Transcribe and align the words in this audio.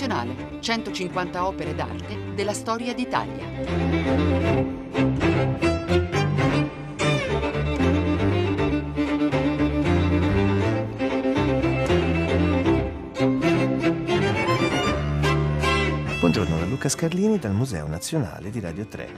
Nazionale, 0.00 0.60
150 0.60 1.46
opere 1.46 1.74
d'arte 1.74 2.32
della 2.34 2.54
storia 2.54 2.94
d'Italia. 2.94 3.44
Buongiorno 16.18 16.56
da 16.56 16.64
Luca 16.64 16.88
Scarlini 16.88 17.38
dal 17.38 17.52
Museo 17.52 17.86
Nazionale 17.86 18.48
di 18.48 18.58
Radio 18.58 18.86
3. 18.86 19.08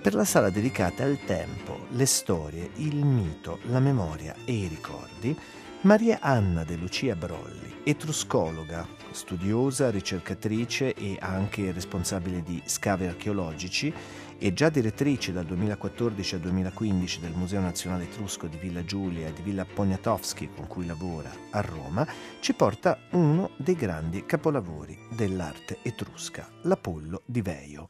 Per 0.00 0.14
la 0.14 0.24
sala 0.24 0.48
dedicata 0.48 1.04
al 1.04 1.18
tempo, 1.26 1.80
le 1.90 2.06
storie, 2.06 2.70
il 2.76 3.04
mito, 3.04 3.58
la 3.64 3.80
memoria 3.80 4.34
e 4.46 4.52
i 4.54 4.68
ricordi, 4.68 5.38
Maria 5.82 6.18
Anna 6.20 6.64
De 6.64 6.74
Lucia 6.74 7.14
Brolli, 7.14 7.82
etruscologa, 7.84 8.84
studiosa, 9.12 9.90
ricercatrice 9.90 10.92
e 10.92 11.16
anche 11.20 11.70
responsabile 11.70 12.42
di 12.42 12.60
scavi 12.64 13.06
archeologici 13.06 13.94
e 14.38 14.52
già 14.52 14.70
direttrice 14.70 15.32
dal 15.32 15.44
2014 15.44 16.34
al 16.34 16.40
2015 16.40 17.20
del 17.20 17.30
Museo 17.30 17.60
Nazionale 17.60 18.04
Etrusco 18.04 18.48
di 18.48 18.56
Villa 18.56 18.84
Giulia 18.84 19.28
e 19.28 19.32
di 19.32 19.42
Villa 19.42 19.64
Poniatowski 19.64 20.50
con 20.52 20.66
cui 20.66 20.84
lavora 20.84 21.30
a 21.50 21.60
Roma, 21.60 22.04
ci 22.40 22.54
porta 22.54 22.98
uno 23.12 23.50
dei 23.56 23.76
grandi 23.76 24.26
capolavori 24.26 24.98
dell'arte 25.14 25.78
etrusca, 25.82 26.48
l'Apollo 26.62 27.22
di 27.24 27.40
Veio. 27.40 27.86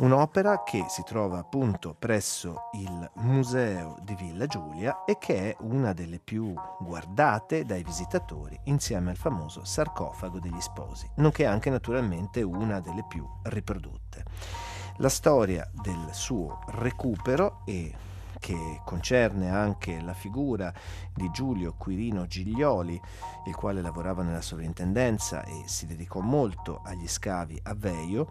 Un'opera 0.00 0.62
che 0.62 0.86
si 0.88 1.02
trova 1.02 1.40
appunto 1.40 1.94
presso 1.98 2.70
il 2.72 3.10
Museo 3.16 3.98
di 4.00 4.14
Villa 4.14 4.46
Giulia 4.46 5.04
e 5.04 5.18
che 5.18 5.50
è 5.50 5.56
una 5.60 5.92
delle 5.92 6.18
più 6.18 6.54
guardate 6.78 7.66
dai 7.66 7.82
visitatori 7.82 8.58
insieme 8.64 9.10
al 9.10 9.18
famoso 9.18 9.62
sarcofago 9.62 10.38
degli 10.38 10.60
sposi, 10.62 11.06
nonché 11.16 11.44
anche 11.44 11.68
naturalmente 11.68 12.40
una 12.40 12.80
delle 12.80 13.04
più 13.06 13.28
riprodotte. 13.42 14.24
La 14.96 15.10
storia 15.10 15.70
del 15.82 16.08
suo 16.12 16.60
recupero 16.68 17.60
e 17.66 17.94
che 18.38 18.80
concerne 18.86 19.50
anche 19.50 20.00
la 20.00 20.14
figura 20.14 20.72
di 21.14 21.30
Giulio 21.30 21.74
Quirino 21.76 22.26
Giglioli, 22.26 22.98
il 23.44 23.54
quale 23.54 23.82
lavorava 23.82 24.22
nella 24.22 24.40
sovrintendenza 24.40 25.44
e 25.44 25.64
si 25.66 25.84
dedicò 25.84 26.20
molto 26.20 26.80
agli 26.82 27.06
scavi 27.06 27.60
a 27.64 27.74
Veio, 27.74 28.28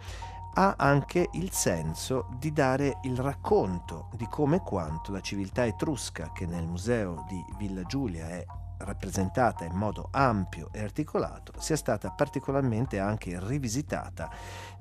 ha 0.53 0.75
anche 0.77 1.29
il 1.33 1.51
senso 1.51 2.27
di 2.37 2.51
dare 2.51 2.99
il 3.03 3.17
racconto 3.17 4.09
di 4.13 4.27
come 4.27 4.57
e 4.57 4.61
quanto 4.61 5.11
la 5.11 5.21
civiltà 5.21 5.65
etrusca 5.65 6.31
che 6.31 6.45
nel 6.45 6.65
museo 6.65 7.25
di 7.27 7.43
Villa 7.57 7.83
Giulia 7.83 8.27
è 8.27 8.45
rappresentata 8.79 9.65
in 9.65 9.73
modo 9.73 10.07
ampio 10.11 10.69
e 10.71 10.81
articolato 10.81 11.53
sia 11.59 11.75
stata 11.75 12.11
particolarmente 12.11 12.99
anche 12.99 13.37
rivisitata 13.39 14.29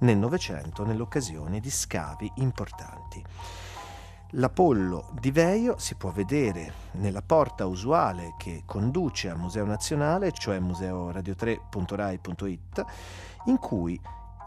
nel 0.01 0.17
Novecento 0.17 0.85
nell'occasione 0.85 1.61
di 1.61 1.71
scavi 1.71 2.33
importanti. 2.37 3.25
L'Apollo 4.33 5.09
di 5.19 5.31
Veio 5.31 5.79
si 5.79 5.95
può 5.95 6.11
vedere 6.11 6.71
nella 6.93 7.23
porta 7.23 7.65
usuale 7.65 8.35
che 8.37 8.65
conduce 8.67 9.31
al 9.31 9.39
Museo 9.39 9.65
Nazionale, 9.65 10.33
cioè 10.33 10.61
museoradio3.rai.it, 10.61 12.85
in 13.47 13.59
cui 13.59 13.99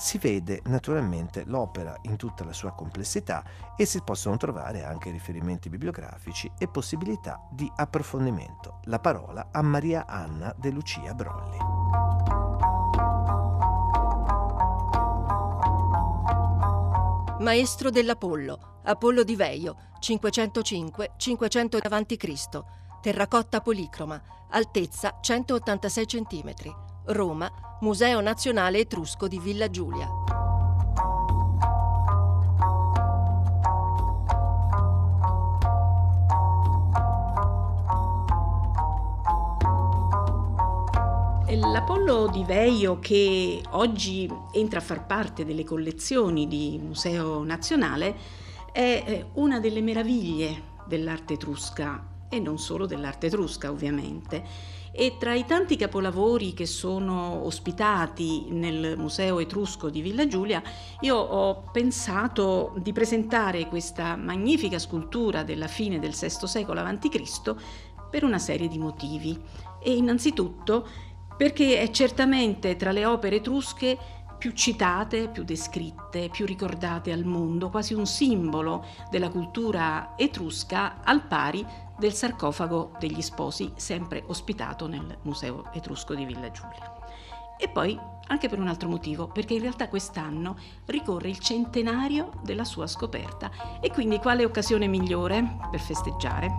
si 0.01 0.17
vede 0.17 0.61
naturalmente 0.65 1.43
l'opera 1.45 1.95
in 2.01 2.15
tutta 2.15 2.43
la 2.43 2.53
sua 2.53 2.71
complessità 2.71 3.43
e 3.77 3.85
si 3.85 4.01
possono 4.01 4.35
trovare 4.35 4.83
anche 4.83 5.11
riferimenti 5.11 5.69
bibliografici 5.69 6.51
e 6.57 6.67
possibilità 6.67 7.47
di 7.51 7.71
approfondimento. 7.75 8.79
La 8.85 8.97
parola 8.97 9.49
a 9.51 9.61
Maria 9.61 10.07
Anna 10.07 10.55
De 10.57 10.71
Lucia 10.71 11.13
Brolli. 11.13 11.57
Maestro 17.41 17.91
dell'Apollo, 17.91 18.79
Apollo 18.83 19.21
di 19.21 19.35
Veio, 19.35 19.75
505-500 19.99 21.77
a.C., 21.79 22.63
terracotta 23.01 23.61
policroma, 23.61 24.19
altezza 24.49 25.19
186 25.21 26.05
cm, 26.07 26.53
Roma, 27.11 27.51
Museo 27.81 28.21
Nazionale 28.21 28.79
Etrusco 28.79 29.27
di 29.27 29.39
Villa 29.39 29.69
Giulia. 29.69 30.07
L'Apollo 41.53 42.27
di 42.27 42.43
Veio, 42.43 42.99
che 42.99 43.61
oggi 43.71 44.31
entra 44.51 44.79
a 44.79 44.81
far 44.81 45.05
parte 45.05 45.45
delle 45.45 45.63
collezioni 45.63 46.47
di 46.47 46.79
Museo 46.81 47.43
Nazionale, 47.43 48.15
è 48.71 49.03
eh, 49.05 49.25
una 49.33 49.59
delle 49.59 49.81
meraviglie 49.81 50.69
dell'arte 50.85 51.33
etrusca 51.33 52.10
e 52.31 52.39
non 52.39 52.57
solo 52.57 52.87
dell'arte 52.87 53.27
etrusca 53.27 53.69
ovviamente 53.69 54.79
e 54.93 55.15
tra 55.17 55.33
i 55.33 55.45
tanti 55.45 55.77
capolavori 55.77 56.53
che 56.53 56.65
sono 56.65 57.45
ospitati 57.45 58.47
nel 58.49 58.97
Museo 58.97 59.39
Etrusco 59.39 59.89
di 59.89 60.01
Villa 60.01 60.27
Giulia, 60.27 60.61
io 60.99 61.15
ho 61.15 61.69
pensato 61.71 62.73
di 62.77 62.91
presentare 62.91 63.67
questa 63.67 64.17
magnifica 64.17 64.79
scultura 64.79 65.43
della 65.43 65.67
fine 65.67 65.97
del 65.97 66.11
VI 66.11 66.45
secolo 66.45 66.81
a.C. 66.81 67.55
per 68.09 68.25
una 68.25 68.39
serie 68.39 68.67
di 68.67 68.77
motivi. 68.77 69.39
E 69.81 69.95
innanzitutto 69.95 70.85
perché 71.37 71.79
è 71.79 71.89
certamente 71.89 72.75
tra 72.75 72.91
le 72.91 73.05
opere 73.05 73.37
etrusche 73.37 73.97
più 74.37 74.51
citate, 74.51 75.29
più 75.29 75.43
descritte, 75.43 76.29
più 76.29 76.45
ricordate 76.45 77.11
al 77.11 77.23
mondo, 77.23 77.69
quasi 77.69 77.93
un 77.93 78.07
simbolo 78.07 78.83
della 79.09 79.29
cultura 79.29 80.15
etrusca 80.17 81.01
al 81.03 81.27
pari 81.27 81.65
del 82.01 82.13
sarcofago 82.13 82.93
degli 82.97 83.21
sposi, 83.21 83.71
sempre 83.75 84.23
ospitato 84.25 84.87
nel 84.87 85.19
Museo 85.21 85.71
Etrusco 85.71 86.15
di 86.15 86.25
Villa 86.25 86.49
Giulia. 86.49 86.95
E 87.59 87.69
poi 87.69 87.95
anche 88.25 88.49
per 88.49 88.57
un 88.57 88.67
altro 88.67 88.89
motivo, 88.89 89.27
perché 89.27 89.53
in 89.53 89.61
realtà 89.61 89.87
quest'anno 89.87 90.57
ricorre 90.85 91.29
il 91.29 91.37
centenario 91.37 92.31
della 92.41 92.63
sua 92.63 92.87
scoperta 92.87 93.51
e 93.79 93.91
quindi 93.91 94.17
quale 94.17 94.43
occasione 94.43 94.87
migliore 94.87 95.59
per 95.69 95.79
festeggiare? 95.79 96.51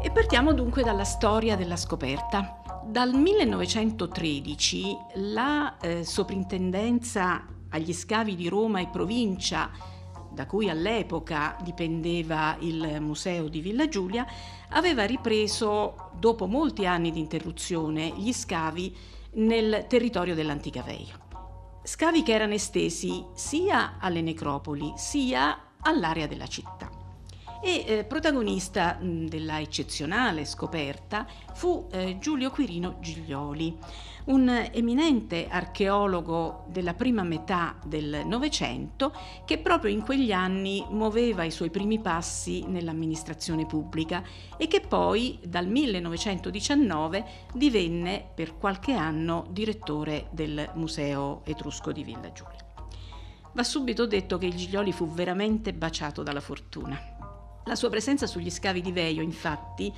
E 0.00 0.10
partiamo 0.10 0.54
dunque 0.54 0.82
dalla 0.82 1.04
storia 1.04 1.54
della 1.54 1.76
scoperta. 1.76 2.62
Dal 2.86 3.12
1913 3.12 4.96
la 5.16 5.76
eh, 5.78 6.02
soprintendenza 6.04 7.44
agli 7.74 7.92
scavi 7.92 8.36
di 8.36 8.48
Roma 8.48 8.80
e 8.80 8.86
provincia, 8.86 9.70
da 10.30 10.46
cui 10.46 10.68
all'epoca 10.68 11.56
dipendeva 11.62 12.56
il 12.60 13.00
museo 13.00 13.48
di 13.48 13.60
Villa 13.60 13.88
Giulia, 13.88 14.24
aveva 14.70 15.04
ripreso, 15.04 16.10
dopo 16.18 16.46
molti 16.46 16.86
anni 16.86 17.10
di 17.10 17.18
interruzione, 17.18 18.12
gli 18.16 18.32
scavi 18.32 18.96
nel 19.34 19.86
territorio 19.88 20.36
dell'antica 20.36 20.82
Veio. 20.82 21.22
Scavi 21.82 22.22
che 22.22 22.32
erano 22.32 22.54
estesi 22.54 23.24
sia 23.34 23.96
alle 23.98 24.22
necropoli 24.22 24.92
sia 24.96 25.72
all'area 25.80 26.26
della 26.26 26.46
città. 26.46 26.90
E 27.60 27.84
eh, 27.86 28.04
protagonista 28.04 28.98
mh, 29.00 29.26
della 29.26 29.58
eccezionale 29.58 30.44
scoperta 30.44 31.26
fu 31.54 31.88
eh, 31.90 32.18
Giulio 32.18 32.50
Quirino 32.50 32.98
Giglioli, 33.00 33.76
un 34.26 34.48
eminente 34.72 35.48
archeologo 35.48 36.64
della 36.68 36.94
prima 36.94 37.22
metà 37.22 37.76
del 37.84 38.22
Novecento 38.24 39.12
che 39.44 39.58
proprio 39.58 39.90
in 39.90 40.02
quegli 40.02 40.32
anni 40.32 40.84
muoveva 40.88 41.44
i 41.44 41.50
suoi 41.50 41.70
primi 41.70 42.00
passi 42.00 42.64
nell'amministrazione 42.66 43.66
pubblica 43.66 44.22
e 44.56 44.66
che 44.66 44.80
poi 44.80 45.38
dal 45.44 45.66
1919 45.66 47.24
divenne 47.52 48.26
per 48.34 48.56
qualche 48.56 48.92
anno 48.92 49.46
direttore 49.50 50.28
del 50.30 50.70
Museo 50.74 51.42
Etrusco 51.44 51.92
di 51.92 52.02
Villa 52.02 52.32
Giulia. 52.32 52.62
Va 53.52 53.62
subito 53.62 54.06
detto 54.06 54.38
che 54.38 54.46
il 54.46 54.56
Giglioli 54.56 54.92
fu 54.92 55.08
veramente 55.12 55.72
baciato 55.72 56.22
dalla 56.22 56.40
fortuna. 56.40 56.98
La 57.66 57.76
sua 57.76 57.88
presenza 57.88 58.26
sugli 58.26 58.50
scavi 58.50 58.80
di 58.80 58.90
Veio, 58.90 59.22
infatti, 59.22 59.92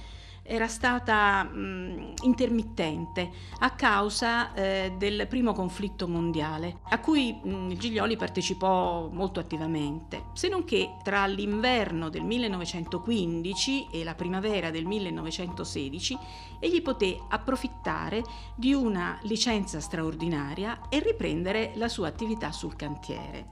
era 0.47 0.69
stata 0.69 1.43
mh, 1.45 2.15
intermittente 2.23 3.31
a 3.59 3.71
causa 3.71 4.55
eh, 4.55 4.95
del 4.97 5.27
primo 5.29 5.53
conflitto 5.53 6.07
mondiale, 6.09 6.79
a 6.91 7.01
cui 7.01 7.33
mh, 7.33 7.75
Giglioli 7.75 8.17
partecipò 8.17 9.09
molto 9.13 9.41
attivamente, 9.41 10.27
se 10.33 10.49
non 10.49 10.65
che 10.65 10.97
tra 11.03 11.27
l'inverno 11.27 12.09
del 12.09 12.23
1915 12.23 13.89
e 13.91 14.05
la 14.05 14.15
primavera 14.15 14.71
del 14.71 14.87
1916 14.87 16.19
egli 16.61 16.83
poté 16.83 17.19
approfittare 17.29 18.23
di 18.55 18.73
una 18.73 19.19
licenza 19.23 19.81
straordinaria 19.81 20.89
e 20.89 21.01
riprendere 21.01 21.73
la 21.75 21.89
sua 21.89 22.09
attività 22.09 22.53
sul 22.53 22.77
cantiere. 22.77 23.49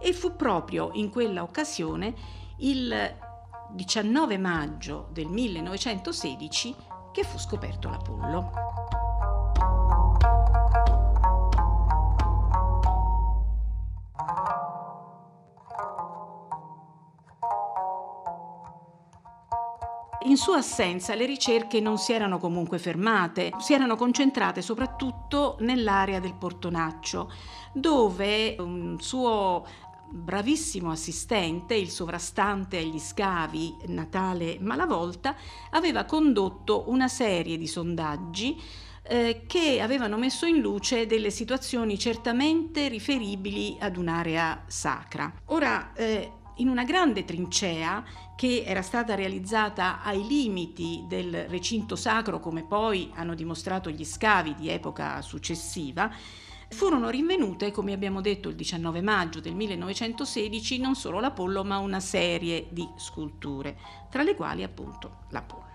E 0.00 0.12
fu 0.12 0.36
proprio 0.36 0.90
in 0.94 1.10
quella 1.10 1.42
occasione 1.42 2.14
il 2.58 3.16
19 3.70 4.38
maggio 4.38 5.08
del 5.12 5.26
1916 5.28 6.74
che 7.12 7.24
fu 7.24 7.38
scoperto 7.38 7.88
l'Apollo. 7.88 8.50
In 20.28 20.36
sua 20.36 20.58
assenza 20.58 21.14
le 21.14 21.24
ricerche 21.24 21.80
non 21.80 21.96
si 21.96 22.12
erano 22.12 22.38
comunque 22.38 22.78
fermate, 22.78 23.52
si 23.58 23.72
erano 23.72 23.96
concentrate 23.96 24.60
soprattutto 24.60 25.56
nell'area 25.60 26.20
del 26.20 26.34
Portonaccio, 26.34 27.32
dove 27.72 28.56
un 28.58 28.96
suo 29.00 29.64
bravissimo 30.10 30.90
assistente, 30.90 31.74
il 31.74 31.90
sovrastante 31.90 32.78
agli 32.78 32.98
scavi 32.98 33.76
Natale 33.86 34.58
Malavolta, 34.60 35.36
aveva 35.70 36.04
condotto 36.04 36.84
una 36.88 37.08
serie 37.08 37.56
di 37.56 37.66
sondaggi 37.66 38.60
eh, 39.02 39.44
che 39.46 39.80
avevano 39.80 40.18
messo 40.18 40.46
in 40.46 40.58
luce 40.60 41.06
delle 41.06 41.30
situazioni 41.30 41.98
certamente 41.98 42.88
riferibili 42.88 43.76
ad 43.80 43.96
un'area 43.96 44.64
sacra. 44.66 45.32
Ora, 45.46 45.92
eh, 45.94 46.32
in 46.56 46.68
una 46.68 46.84
grande 46.84 47.24
trincea 47.24 48.04
che 48.36 48.62
era 48.66 48.82
stata 48.82 49.14
realizzata 49.14 50.02
ai 50.02 50.26
limiti 50.26 51.04
del 51.08 51.46
recinto 51.48 51.96
sacro, 51.96 52.38
come 52.38 52.64
poi 52.64 53.10
hanno 53.14 53.34
dimostrato 53.34 53.90
gli 53.90 54.04
scavi 54.04 54.54
di 54.54 54.68
epoca 54.68 55.20
successiva, 55.22 56.10
Furono 56.70 57.08
rinvenute, 57.08 57.70
come 57.70 57.92
abbiamo 57.92 58.20
detto 58.20 58.48
il 58.48 58.54
19 58.54 59.00
maggio 59.00 59.40
del 59.40 59.54
1916, 59.54 60.78
non 60.78 60.94
solo 60.94 61.18
l'Apollo 61.18 61.64
ma 61.64 61.78
una 61.78 62.00
serie 62.00 62.66
di 62.70 62.86
sculture, 62.96 63.76
tra 64.10 64.22
le 64.22 64.34
quali 64.34 64.62
appunto 64.62 65.24
l'Apollo. 65.30 65.67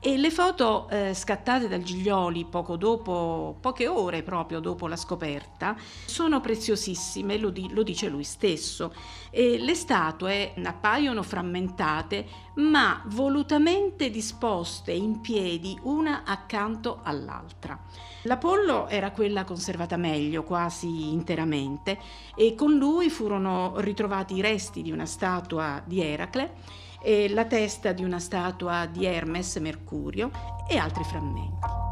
E 0.00 0.16
le 0.16 0.30
foto 0.30 0.88
eh, 0.90 1.12
scattate 1.12 1.66
dal 1.66 1.82
Giglioli 1.82 2.44
poco 2.44 2.76
dopo, 2.76 3.56
poche 3.60 3.88
ore 3.88 4.22
proprio 4.22 4.60
dopo 4.60 4.86
la 4.86 4.94
scoperta, 4.94 5.76
sono 6.06 6.40
preziosissime, 6.40 7.36
lo, 7.36 7.50
di, 7.50 7.68
lo 7.72 7.82
dice 7.82 8.08
lui 8.08 8.22
stesso. 8.22 8.94
E 9.28 9.58
le 9.58 9.74
statue 9.74 10.54
appaiono 10.62 11.24
frammentate, 11.24 12.26
ma 12.54 13.02
volutamente 13.06 14.08
disposte 14.08 14.92
in 14.92 15.20
piedi 15.20 15.76
una 15.82 16.22
accanto 16.24 17.00
all'altra. 17.02 17.76
L'Apollo 18.22 18.86
era 18.86 19.10
quella 19.10 19.42
conservata 19.42 19.96
meglio, 19.96 20.44
quasi 20.44 21.12
interamente, 21.12 21.98
e 22.36 22.54
con 22.54 22.76
lui 22.76 23.10
furono 23.10 23.74
ritrovati 23.78 24.36
i 24.36 24.42
resti 24.42 24.80
di 24.80 24.92
una 24.92 25.06
statua 25.06 25.82
di 25.84 26.00
Eracle 26.00 26.86
la 27.28 27.44
testa 27.44 27.92
di 27.92 28.04
una 28.04 28.18
statua 28.18 28.86
di 28.86 29.04
Hermes 29.04 29.56
Mercurio 29.56 30.30
e 30.68 30.76
altri 30.76 31.04
frammenti. 31.04 31.87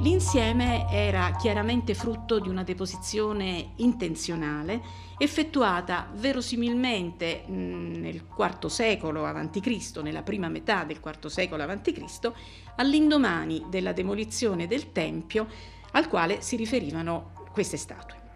L'insieme 0.00 0.86
era 0.88 1.34
chiaramente 1.36 1.92
frutto 1.92 2.38
di 2.38 2.48
una 2.48 2.62
deposizione 2.62 3.72
intenzionale 3.76 4.80
effettuata 5.18 6.08
verosimilmente 6.14 7.42
nel 7.48 8.24
IV 8.38 8.66
secolo 8.66 9.26
a.C., 9.26 10.00
nella 10.00 10.22
prima 10.22 10.48
metà 10.48 10.84
del 10.84 11.00
IV 11.04 11.26
secolo 11.26 11.64
a.C., 11.64 12.32
all'indomani 12.76 13.66
della 13.68 13.92
demolizione 13.92 14.68
del 14.68 14.92
Tempio 14.92 15.48
al 15.90 16.08
quale 16.08 16.42
si 16.42 16.54
riferivano 16.54 17.32
queste 17.50 17.76
statue. 17.76 18.27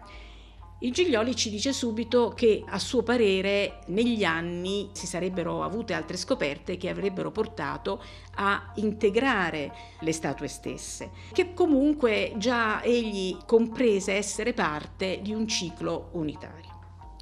Il 0.83 0.91
Giglioli 0.91 1.33
ci 1.33 1.49
dice 1.49 1.71
subito 1.71 2.33
che 2.35 2.61
a 2.67 2.77
suo 2.77 3.03
parere 3.03 3.79
negli 3.87 4.25
anni 4.25 4.89
si 4.91 5.07
sarebbero 5.07 5.63
avute 5.63 5.93
altre 5.93 6.17
scoperte 6.17 6.75
che 6.75 6.89
avrebbero 6.89 7.31
portato 7.31 8.03
a 8.35 8.73
integrare 8.75 9.73
le 10.01 10.11
statue 10.11 10.49
stesse, 10.49 11.11
che 11.31 11.53
comunque 11.53 12.33
già 12.35 12.83
egli 12.83 13.37
comprese 13.45 14.11
essere 14.11 14.51
parte 14.51 15.19
di 15.21 15.33
un 15.33 15.47
ciclo 15.47 16.09
unitario 16.13 16.72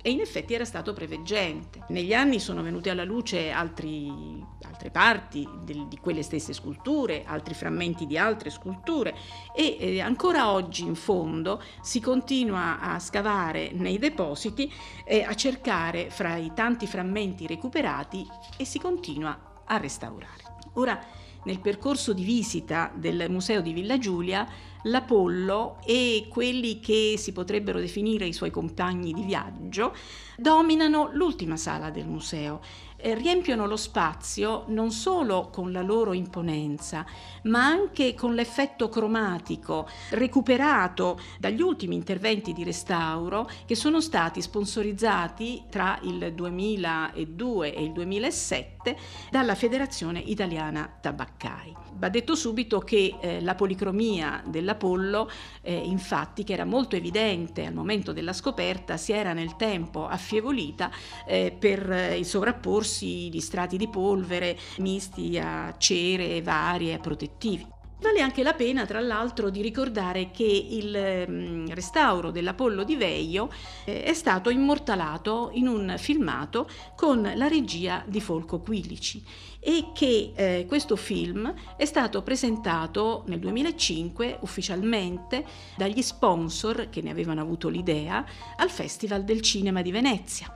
e 0.01 0.09
in 0.09 0.19
effetti 0.19 0.53
era 0.53 0.65
stato 0.65 0.93
preveggente. 0.93 1.83
Negli 1.89 2.13
anni 2.13 2.39
sono 2.39 2.61
venute 2.61 2.89
alla 2.89 3.03
luce 3.03 3.51
altri, 3.51 4.43
altre 4.63 4.89
parti 4.89 5.47
del, 5.63 5.87
di 5.87 5.97
quelle 5.97 6.23
stesse 6.23 6.53
sculture, 6.53 7.23
altri 7.25 7.53
frammenti 7.53 8.05
di 8.05 8.17
altre 8.17 8.49
sculture 8.49 9.15
e 9.55 9.77
eh, 9.79 10.01
ancora 10.01 10.51
oggi 10.51 10.83
in 10.83 10.95
fondo 10.95 11.61
si 11.81 11.99
continua 11.99 12.79
a 12.79 12.99
scavare 12.99 13.71
nei 13.73 13.99
depositi 13.99 14.71
e 15.05 15.23
a 15.23 15.33
cercare 15.35 16.09
fra 16.09 16.35
i 16.35 16.51
tanti 16.53 16.87
frammenti 16.87 17.47
recuperati 17.47 18.27
e 18.57 18.65
si 18.65 18.79
continua 18.79 19.63
a 19.65 19.77
restaurare. 19.77 20.49
Ora, 20.73 20.99
nel 21.43 21.59
percorso 21.59 22.13
di 22.13 22.23
visita 22.23 22.91
del 22.93 23.25
Museo 23.29 23.61
di 23.61 23.73
Villa 23.73 23.97
Giulia, 23.97 24.47
l'Apollo 24.83 25.77
e 25.85 26.27
quelli 26.29 26.79
che 26.79 27.15
si 27.17 27.31
potrebbero 27.31 27.79
definire 27.79 28.25
i 28.25 28.33
suoi 28.33 28.51
compagni 28.51 29.13
di 29.13 29.23
viaggio 29.23 29.95
dominano 30.37 31.09
l'ultima 31.13 31.55
sala 31.55 31.89
del 31.89 32.07
museo. 32.07 32.61
Eh, 33.03 33.15
riempiono 33.15 33.65
lo 33.65 33.77
spazio 33.77 34.65
non 34.67 34.91
solo 34.91 35.49
con 35.51 35.71
la 35.71 35.81
loro 35.81 36.13
imponenza, 36.13 37.05
ma 37.43 37.65
anche 37.65 38.13
con 38.13 38.35
l'effetto 38.35 38.89
cromatico 38.89 39.87
recuperato 40.09 41.19
dagli 41.39 41.61
ultimi 41.61 41.95
interventi 41.95 42.53
di 42.53 42.63
restauro 42.63 43.49
che 43.65 43.75
sono 43.75 44.01
stati 44.01 44.41
sponsorizzati 44.41 45.63
tra 45.69 45.97
il 46.03 46.31
2002 46.33 47.73
e 47.73 47.83
il 47.83 47.91
2007 47.91 48.80
dalla 49.29 49.55
Federazione 49.55 50.19
Italiana 50.19 50.89
Tabaccai. 50.99 51.75
Va 51.93 52.09
detto 52.09 52.35
subito 52.35 52.79
che 52.79 53.15
eh, 53.19 53.41
la 53.41 53.55
policromia 53.55 54.43
dell'Apollo, 54.45 55.29
eh, 55.61 55.73
infatti, 55.73 56.43
che 56.43 56.53
era 56.53 56.65
molto 56.65 56.95
evidente 56.95 57.65
al 57.65 57.73
momento 57.73 58.13
della 58.13 58.33
scoperta, 58.33 58.97
si 58.97 59.11
era 59.11 59.33
nel 59.33 59.55
tempo 59.55 60.07
affievolita 60.07 60.89
eh, 61.27 61.55
per 61.57 61.91
eh, 61.91 62.17
il 62.17 62.25
sovrapporsi 62.25 63.29
di 63.29 63.41
strati 63.41 63.77
di 63.77 63.87
polvere 63.87 64.57
misti 64.77 65.37
a 65.37 65.75
cere 65.77 66.41
varie, 66.41 66.95
a 66.95 66.99
protettivi. 66.99 67.79
Vale 68.01 68.19
anche 68.19 68.41
la 68.41 68.53
pena, 68.53 68.87
tra 68.87 68.99
l'altro, 68.99 69.51
di 69.51 69.61
ricordare 69.61 70.31
che 70.31 70.43
il 70.43 71.27
mm, 71.29 71.67
restauro 71.67 72.31
dell'Apollo 72.31 72.83
di 72.83 72.95
Veio 72.95 73.51
eh, 73.85 74.01
è 74.01 74.13
stato 74.15 74.49
immortalato 74.49 75.51
in 75.53 75.67
un 75.67 75.93
filmato 75.99 76.67
con 76.95 77.31
la 77.35 77.47
regia 77.47 78.03
di 78.07 78.19
Folco 78.19 78.59
Quilici 78.59 79.23
e 79.59 79.91
che 79.93 80.31
eh, 80.33 80.65
questo 80.67 80.95
film 80.95 81.53
è 81.77 81.85
stato 81.85 82.23
presentato 82.23 83.23
nel 83.27 83.37
2005 83.37 84.39
ufficialmente 84.41 85.45
dagli 85.77 86.01
sponsor 86.01 86.89
che 86.89 87.03
ne 87.03 87.11
avevano 87.11 87.41
avuto 87.41 87.69
l'idea 87.69 88.25
al 88.57 88.71
Festival 88.71 89.23
del 89.23 89.41
Cinema 89.41 89.83
di 89.83 89.91
Venezia 89.91 90.51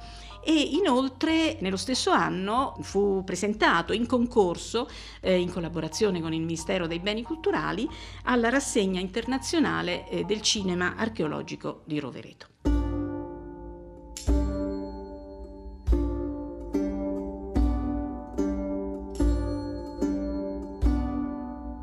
e 0.46 0.54
inoltre 0.54 1.58
nello 1.62 1.75
stesso 1.75 2.12
anno 2.12 2.78
fu 2.82 3.24
presentato 3.25 3.94
in 3.94 4.06
concorso, 4.06 4.88
eh, 5.22 5.40
in 5.40 5.52
collaborazione 5.52 6.22
con 6.22 6.34
il 6.34 6.42
Ministero 6.42 6.86
dei 6.86 7.00
Beni 7.00 7.24
Culturali, 7.24 7.90
alla 8.25 8.50
rassegna 8.50 9.00
internazionale 9.00 10.08
eh, 10.08 10.24
del 10.24 10.42
cinema 10.42 10.96
archeologico 10.96 11.82
di 11.86 12.00
Rovereto. 12.00 12.48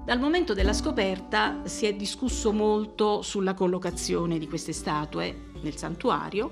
Dal 0.05 0.21
momento 0.21 0.53
della 0.53 0.75
scoperta 0.75 1.63
si 1.65 1.87
è 1.87 1.95
discusso 1.95 2.53
molto 2.53 3.23
sulla 3.23 3.55
collocazione 3.55 4.39
di 4.39 4.47
queste 4.47 4.73
statue 4.73 5.51
nel 5.63 5.77
santuario 5.77 6.51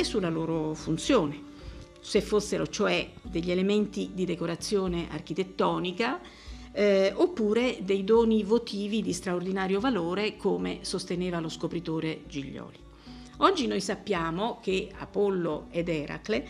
e 0.00 0.04
sulla 0.04 0.30
loro 0.30 0.72
funzione, 0.72 1.38
se 2.00 2.22
fossero 2.22 2.66
cioè 2.66 3.10
degli 3.20 3.50
elementi 3.50 4.12
di 4.14 4.24
decorazione 4.24 5.08
architettonica 5.10 6.18
eh, 6.72 7.12
oppure 7.14 7.80
dei 7.82 8.02
doni 8.02 8.42
votivi 8.42 9.02
di 9.02 9.12
straordinario 9.12 9.78
valore 9.78 10.36
come 10.38 10.78
sosteneva 10.80 11.38
lo 11.38 11.50
scopritore 11.50 12.22
Giglioli. 12.26 12.78
Oggi 13.38 13.66
noi 13.66 13.82
sappiamo 13.82 14.58
che 14.62 14.90
Apollo 14.96 15.66
ed 15.70 15.90
Eracle 15.90 16.48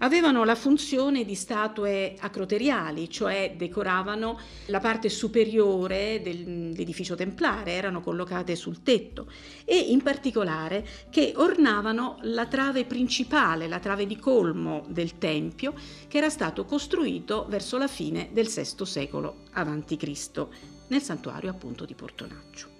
avevano 0.00 0.44
la 0.44 0.54
funzione 0.54 1.24
di 1.24 1.34
statue 1.34 2.14
acroteriali, 2.18 3.10
cioè 3.10 3.54
decoravano 3.56 4.38
la 4.66 4.80
parte 4.80 5.08
superiore 5.08 6.20
dell'edificio 6.22 7.14
templare, 7.14 7.72
erano 7.72 8.00
collocate 8.00 8.56
sul 8.56 8.82
tetto 8.82 9.26
e 9.64 9.76
in 9.76 10.02
particolare 10.02 10.86
che 11.10 11.32
ornavano 11.36 12.18
la 12.22 12.46
trave 12.46 12.84
principale, 12.84 13.68
la 13.68 13.78
trave 13.78 14.06
di 14.06 14.16
colmo 14.16 14.84
del 14.88 15.18
tempio 15.18 15.74
che 16.08 16.18
era 16.18 16.30
stato 16.30 16.64
costruito 16.64 17.46
verso 17.48 17.78
la 17.78 17.88
fine 17.88 18.28
del 18.32 18.48
VI 18.48 18.86
secolo 18.86 19.44
a.C. 19.52 20.46
nel 20.88 21.02
santuario 21.02 21.50
appunto 21.50 21.84
di 21.84 21.94
Portonaccio. 21.94 22.79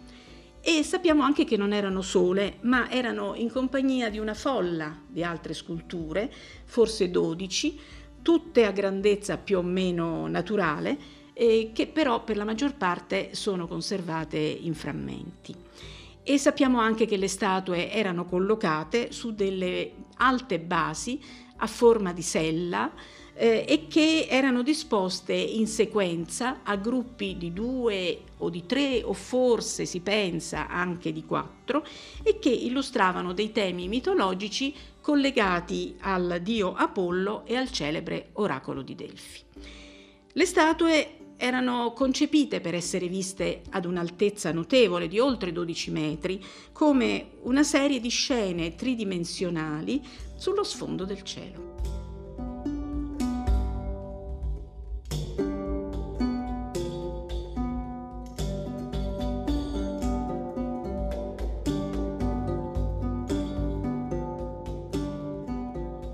E 0.63 0.83
sappiamo 0.83 1.23
anche 1.23 1.45
che 1.45 1.57
non 1.57 1.73
erano 1.73 2.03
sole, 2.03 2.59
ma 2.63 2.91
erano 2.91 3.35
in 3.35 3.51
compagnia 3.51 4.11
di 4.11 4.19
una 4.19 4.35
folla 4.35 4.95
di 5.07 5.25
altre 5.25 5.55
sculture, 5.55 6.31
forse 6.65 7.11
12, 7.11 7.81
tutte 8.21 8.67
a 8.67 8.71
grandezza 8.71 9.39
più 9.39 9.59
o 9.59 9.63
meno 9.63 10.27
naturale, 10.27 10.99
eh, 11.33 11.71
che 11.73 11.87
però 11.87 12.23
per 12.25 12.37
la 12.37 12.45
maggior 12.45 12.75
parte 12.75 13.35
sono 13.35 13.67
conservate 13.67 14.37
in 14.37 14.75
frammenti. 14.75 15.55
E 16.23 16.37
sappiamo 16.37 16.79
anche 16.79 17.07
che 17.07 17.17
le 17.17 17.29
statue 17.29 17.91
erano 17.91 18.27
collocate 18.27 19.13
su 19.13 19.35
delle 19.35 19.93
alte 20.19 20.59
basi 20.61 21.19
a 21.57 21.67
forma 21.67 22.13
di 22.13 22.23
sella, 22.23 22.93
eh, 23.41 23.65
e 23.67 23.87
che 23.89 24.27
erano 24.29 24.63
disposte 24.63 25.33
in 25.33 25.67
sequenza 25.67 26.61
a 26.63 26.77
gruppi 26.77 27.39
di 27.39 27.55
due 27.55 28.21
o 28.37 28.51
di 28.51 28.67
tre 28.67 29.03
o 29.03 29.15
forse 29.15 29.87
si 29.87 30.01
pensa 30.01 30.69
anche 30.69 31.11
di 31.11 31.25
quattro 31.25 31.83
e 32.23 32.39
che 32.39 32.51
illustravano 32.51 33.33
dei 33.33 33.51
temi 33.51 33.89
mitologici 33.89 34.75
collegati 35.01 35.97
al 36.01 36.41
dio 36.43 36.75
Apollo 36.75 37.47
e 37.47 37.57
al 37.57 37.71
celebre 37.71 38.29
oracolo 38.35 38.83
di 38.83 38.95
Delfi. 38.95 39.41
Le 40.33 40.45
statue 40.45 41.15
erano 41.39 41.95
concepite 41.95 42.61
per 42.61 42.75
essere 42.75 43.09
viste 43.09 43.63
ad 43.71 43.87
un'altezza 43.87 44.53
notevole 44.53 45.09
di 45.09 45.19
oltre 45.19 45.51
12 45.51 45.91
metri, 45.91 46.45
come 46.73 47.31
una 47.45 47.63
serie 47.63 48.01
di 48.01 48.11
scene 48.11 48.75
tridimensionali 48.75 50.03
sullo 50.37 50.63
sfondo 50.63 51.07
del 51.07 51.23
cielo. 51.23 52.00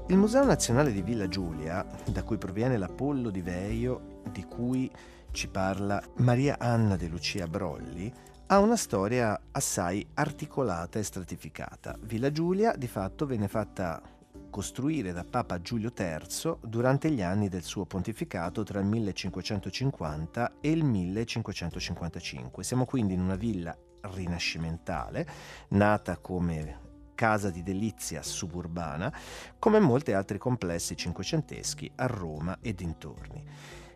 Il 0.09 0.19
Museo 0.19 0.45
Nazionale 0.45 0.93
di 0.93 1.03
Villa 1.03 1.27
Giulia, 1.27 1.85
da 2.05 2.23
cui 2.23 2.39
proviene 2.39 2.77
l'Apollo 2.77 3.29
di 3.29 3.43
Veio, 3.43 4.21
di 4.31 4.45
cui 4.45 4.89
ci 5.33 5.49
parla 5.49 6.01
Maria 6.19 6.61
Anna 6.61 6.95
De 6.95 7.09
Lucia 7.09 7.49
Brolli, 7.49 8.13
ha 8.47 8.61
una 8.61 8.77
storia 8.77 9.37
assai 9.51 10.07
articolata 10.15 11.01
e 11.01 11.03
stratificata. 11.03 11.99
Villa 12.03 12.31
Giulia 12.31 12.77
di 12.77 12.87
fatto 12.87 13.27
venne 13.27 13.49
fatta 13.49 14.01
costruire 14.49 15.13
da 15.13 15.25
Papa 15.29 15.61
Giulio 15.61 15.93
III 15.99 16.59
durante 16.63 17.11
gli 17.11 17.23
anni 17.23 17.49
del 17.49 17.65
suo 17.65 17.85
pontificato 17.85 18.63
tra 18.63 18.79
il 18.79 18.87
1550 18.87 20.53
e 20.61 20.71
il 20.71 20.85
1555. 20.85 22.63
Siamo 22.63 22.85
quindi 22.85 23.15
in 23.15 23.23
una 23.23 23.35
villa 23.35 23.77
rinascimentale, 24.03 25.27
nata 25.71 26.17
come 26.19 26.86
casa 27.17 27.51
di 27.51 27.65
delizia 27.65 28.23
suburbana, 28.23 29.13
come 29.59 29.81
molti 29.81 30.13
altri 30.13 30.39
complessi 30.39 30.97
cinquecenteschi 30.97 31.91
a 31.97 32.07
Roma 32.07 32.59
e 32.61 32.73
dintorni. 32.73 33.43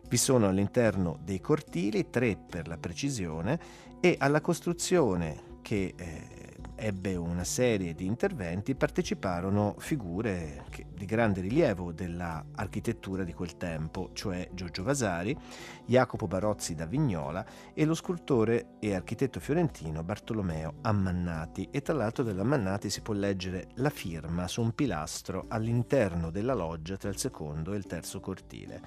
Vi 0.09 0.17
sono 0.17 0.49
all'interno 0.49 1.17
dei 1.23 1.39
cortili, 1.39 2.09
tre 2.09 2.35
per 2.35 2.67
la 2.67 2.77
precisione, 2.77 3.57
e 4.01 4.17
alla 4.19 4.41
costruzione 4.41 5.59
che 5.61 5.93
eh, 5.95 6.40
ebbe 6.81 7.15
una 7.15 7.43
serie 7.43 7.93
di 7.93 8.07
interventi, 8.07 8.73
parteciparono 8.73 9.75
figure 9.77 10.65
di 10.91 11.05
grande 11.05 11.41
rilievo 11.41 11.91
dell'architettura 11.91 13.23
di 13.23 13.33
quel 13.33 13.55
tempo, 13.55 14.09
cioè 14.13 14.49
Giorgio 14.51 14.81
Vasari, 14.81 15.37
Jacopo 15.85 16.25
Barozzi 16.25 16.73
da 16.73 16.87
Vignola 16.87 17.45
e 17.73 17.85
lo 17.85 17.93
scultore 17.93 18.77
e 18.79 18.95
architetto 18.95 19.39
fiorentino 19.39 20.03
Bartolomeo 20.03 20.77
Ammannati. 20.81 21.69
E 21.69 21.81
tra 21.83 21.93
l'altro 21.93 22.23
dell'Ammannati 22.23 22.89
si 22.89 23.01
può 23.01 23.13
leggere 23.13 23.67
la 23.75 23.91
firma 23.91 24.47
su 24.47 24.61
un 24.61 24.73
pilastro 24.73 25.45
all'interno 25.49 26.31
della 26.31 26.55
loggia 26.55 26.97
tra 26.97 27.09
il 27.09 27.17
secondo 27.17 27.73
e 27.73 27.77
il 27.77 27.85
terzo 27.85 28.19
cortile. 28.19 28.81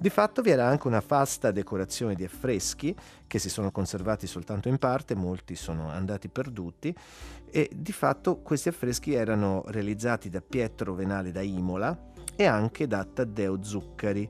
Di 0.00 0.08
fatto 0.08 0.40
vi 0.40 0.48
era 0.48 0.66
anche 0.66 0.86
una 0.86 1.04
vasta 1.06 1.50
decorazione 1.50 2.14
di 2.14 2.24
affreschi 2.24 2.96
che 3.26 3.38
si 3.38 3.50
sono 3.50 3.70
conservati 3.70 4.26
soltanto 4.26 4.68
in 4.68 4.78
parte, 4.78 5.14
molti 5.14 5.54
sono 5.54 5.90
andati 5.90 6.30
perduti 6.30 6.96
e 7.50 7.68
di 7.70 7.92
fatto 7.92 8.38
questi 8.38 8.70
affreschi 8.70 9.12
erano 9.12 9.62
realizzati 9.66 10.30
da 10.30 10.40
Pietro 10.40 10.94
Venale 10.94 11.32
da 11.32 11.42
Imola 11.42 12.12
e 12.34 12.46
anche 12.46 12.86
da 12.86 13.04
Taddeo 13.04 13.62
Zuccari, 13.62 14.26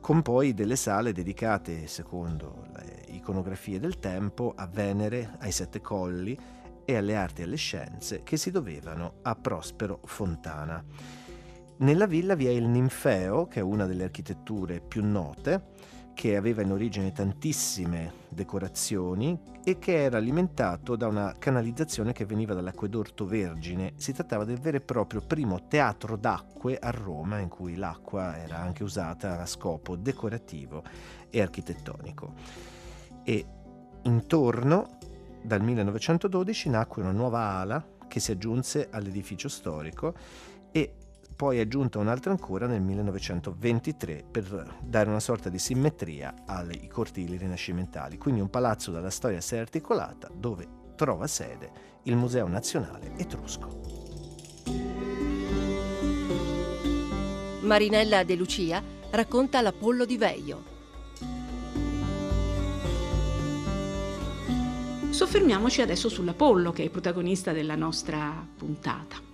con 0.00 0.22
poi 0.22 0.54
delle 0.54 0.76
sale 0.76 1.12
dedicate, 1.12 1.86
secondo 1.86 2.68
le 2.74 3.04
iconografie 3.08 3.78
del 3.78 3.98
tempo, 3.98 4.54
a 4.56 4.66
Venere, 4.66 5.36
ai 5.40 5.52
Sette 5.52 5.82
Colli 5.82 6.34
e 6.82 6.96
alle 6.96 7.14
arti 7.14 7.42
e 7.42 7.44
alle 7.44 7.56
scienze 7.56 8.22
che 8.22 8.38
si 8.38 8.50
dovevano 8.50 9.16
a 9.20 9.34
Prospero 9.34 10.00
Fontana. 10.02 10.82
Nella 11.80 12.04
villa 12.04 12.34
vi 12.34 12.46
è 12.46 12.50
il 12.50 12.68
ninfeo, 12.68 13.46
che 13.46 13.60
è 13.60 13.62
una 13.62 13.86
delle 13.86 14.04
architetture 14.04 14.82
più 14.82 15.02
note, 15.02 15.68
che 16.12 16.36
aveva 16.36 16.60
in 16.60 16.72
origine 16.72 17.10
tantissime 17.10 18.12
decorazioni 18.28 19.40
e 19.64 19.78
che 19.78 20.02
era 20.02 20.18
alimentato 20.18 20.94
da 20.94 21.06
una 21.06 21.34
canalizzazione 21.38 22.12
che 22.12 22.26
veniva 22.26 22.52
dall'acquedotto 22.52 23.24
Vergine. 23.24 23.94
Si 23.96 24.12
trattava 24.12 24.44
del 24.44 24.60
vero 24.60 24.76
e 24.76 24.82
proprio 24.82 25.22
primo 25.22 25.68
teatro 25.68 26.18
d'acque 26.18 26.76
a 26.78 26.90
Roma 26.90 27.38
in 27.38 27.48
cui 27.48 27.76
l'acqua 27.76 28.36
era 28.36 28.58
anche 28.58 28.82
usata 28.82 29.40
a 29.40 29.46
scopo 29.46 29.96
decorativo 29.96 30.82
e 31.30 31.40
architettonico. 31.40 32.34
E 33.24 33.46
intorno, 34.02 34.98
dal 35.42 35.62
1912, 35.62 36.68
nacque 36.68 37.00
una 37.00 37.12
nuova 37.12 37.38
ala 37.38 37.82
che 38.06 38.20
si 38.20 38.32
aggiunse 38.32 38.88
all'edificio 38.90 39.48
storico 39.48 40.12
e 40.72 40.96
poi 41.40 41.58
aggiunta 41.58 41.98
un'altra 41.98 42.32
ancora 42.32 42.66
nel 42.66 42.82
1923 42.82 44.24
per 44.30 44.76
dare 44.82 45.08
una 45.08 45.20
sorta 45.20 45.48
di 45.48 45.58
simmetria 45.58 46.34
ai 46.44 46.86
cortili 46.86 47.38
rinascimentali. 47.38 48.18
Quindi 48.18 48.42
un 48.42 48.50
palazzo 48.50 48.90
dalla 48.90 49.08
storia 49.08 49.38
assai 49.38 49.60
articolata 49.60 50.28
dove 50.30 50.68
trova 50.96 51.26
sede 51.26 51.70
il 52.02 52.16
Museo 52.16 52.46
Nazionale 52.46 53.12
Etrusco. 53.16 53.80
Marinella 57.62 58.22
De 58.22 58.34
Lucia 58.34 58.82
racconta 59.10 59.62
l'Apollo 59.62 60.04
di 60.04 60.18
Veio. 60.18 60.62
Soffermiamoci 65.08 65.80
adesso 65.80 66.10
sull'Apollo, 66.10 66.70
che 66.72 66.82
è 66.82 66.84
il 66.84 66.90
protagonista 66.90 67.52
della 67.52 67.76
nostra 67.76 68.46
puntata. 68.58 69.29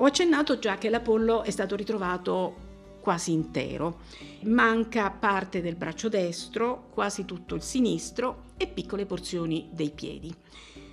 Ho 0.00 0.06
accennato 0.06 0.58
già 0.58 0.78
che 0.78 0.88
l'Apollo 0.88 1.42
è 1.42 1.50
stato 1.50 1.76
ritrovato 1.76 2.68
quasi 3.02 3.32
intero. 3.32 4.00
Manca 4.44 5.10
parte 5.10 5.60
del 5.60 5.76
braccio 5.76 6.08
destro, 6.08 6.86
quasi 6.88 7.26
tutto 7.26 7.54
il 7.54 7.60
sinistro 7.60 8.44
e 8.56 8.66
piccole 8.66 9.04
porzioni 9.04 9.68
dei 9.70 9.90
piedi. 9.90 10.34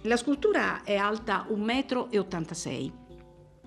La 0.04 0.18
scultura 0.18 0.84
è 0.84 0.98
alta 0.98 1.48
1,86 1.50 2.84
m, 2.84 2.92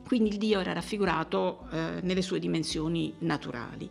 quindi 0.06 0.28
il 0.28 0.36
dio 0.36 0.60
era 0.60 0.74
raffigurato 0.74 1.66
eh, 1.70 2.00
nelle 2.02 2.20
sue 2.20 2.38
dimensioni 2.38 3.14
naturali. 3.20 3.88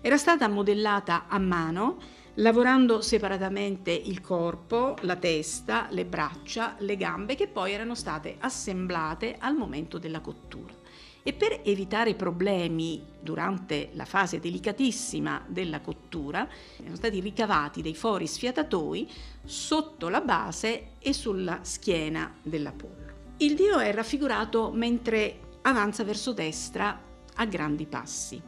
Era 0.00 0.16
stata 0.16 0.46
modellata 0.46 1.26
a 1.26 1.38
mano 1.38 1.98
lavorando 2.36 3.00
separatamente 3.00 3.90
il 3.92 4.20
corpo, 4.20 4.96
la 5.02 5.16
testa, 5.16 5.86
le 5.90 6.04
braccia, 6.04 6.74
le 6.78 6.96
gambe 6.96 7.34
che 7.34 7.46
poi 7.46 7.72
erano 7.72 7.94
state 7.94 8.36
assemblate 8.40 9.36
al 9.38 9.54
momento 9.54 9.98
della 9.98 10.20
cottura. 10.20 10.74
E 11.22 11.32
per 11.32 11.60
evitare 11.64 12.14
problemi 12.14 13.02
durante 13.20 13.88
la 13.94 14.04
fase 14.04 14.38
delicatissima 14.38 15.44
della 15.46 15.80
cottura, 15.80 16.48
erano 16.78 16.94
stati 16.94 17.20
ricavati 17.20 17.82
dei 17.82 17.94
fori 17.96 18.26
sfiatatoi 18.26 19.10
sotto 19.44 20.08
la 20.08 20.20
base 20.20 20.90
e 21.00 21.12
sulla 21.12 21.60
schiena 21.62 22.32
dell'Apollo. 22.42 23.14
Il 23.38 23.56
dio 23.56 23.78
è 23.78 23.92
raffigurato 23.92 24.70
mentre 24.72 25.40
avanza 25.62 26.04
verso 26.04 26.32
destra 26.32 27.00
a 27.34 27.44
grandi 27.44 27.86
passi 27.86 28.40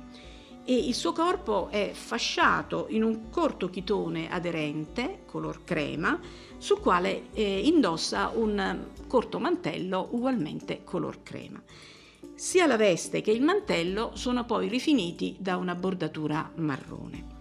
e 0.70 0.74
il 0.74 0.94
suo 0.94 1.12
corpo 1.14 1.68
è 1.70 1.92
fasciato 1.94 2.88
in 2.90 3.02
un 3.02 3.30
corto 3.30 3.70
chitone 3.70 4.30
aderente, 4.30 5.20
color 5.24 5.64
crema, 5.64 6.20
sul 6.58 6.78
quale 6.80 7.30
eh, 7.32 7.60
indossa 7.60 8.30
un 8.34 8.88
corto 9.06 9.38
mantello 9.38 10.08
ugualmente 10.10 10.84
color 10.84 11.22
crema. 11.22 11.62
Sia 12.34 12.66
la 12.66 12.76
veste 12.76 13.22
che 13.22 13.30
il 13.30 13.40
mantello 13.40 14.10
sono 14.12 14.44
poi 14.44 14.68
rifiniti 14.68 15.36
da 15.38 15.56
una 15.56 15.74
bordatura 15.74 16.52
marrone. 16.56 17.37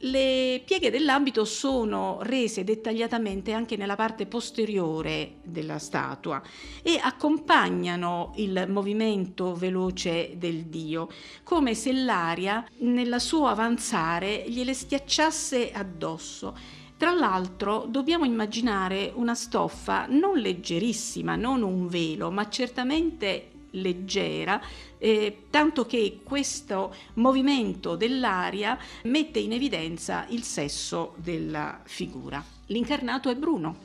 Le 0.00 0.62
pieghe 0.66 0.90
dell'abito 0.90 1.46
sono 1.46 2.18
rese 2.20 2.64
dettagliatamente 2.64 3.52
anche 3.52 3.76
nella 3.76 3.96
parte 3.96 4.26
posteriore 4.26 5.36
della 5.42 5.78
statua 5.78 6.42
e 6.82 6.98
accompagnano 7.02 8.32
il 8.36 8.66
movimento 8.68 9.54
veloce 9.54 10.34
del 10.36 10.64
dio, 10.66 11.08
come 11.42 11.74
se 11.74 11.92
l'aria 11.92 12.62
nella 12.80 13.18
suo 13.18 13.46
avanzare 13.46 14.44
gliele 14.48 14.74
schiacciasse 14.74 15.72
addosso, 15.72 16.54
Tra 16.96 17.12
l'altro 17.12 17.84
dobbiamo 17.86 18.24
immaginare 18.24 19.12
una 19.14 19.34
stoffa 19.34 20.06
non 20.08 20.38
leggerissima, 20.38 21.36
non 21.36 21.62
un 21.62 21.88
velo, 21.88 22.30
ma 22.30 22.48
certamente 22.48 23.50
leggera, 23.76 24.60
eh, 24.98 25.44
tanto 25.50 25.86
che 25.86 26.20
questo 26.22 26.94
movimento 27.14 27.96
dell'aria 27.96 28.78
mette 29.04 29.38
in 29.38 29.52
evidenza 29.52 30.26
il 30.28 30.42
sesso 30.42 31.14
della 31.16 31.80
figura. 31.84 32.44
L'incarnato 32.66 33.30
è 33.30 33.36
bruno, 33.36 33.78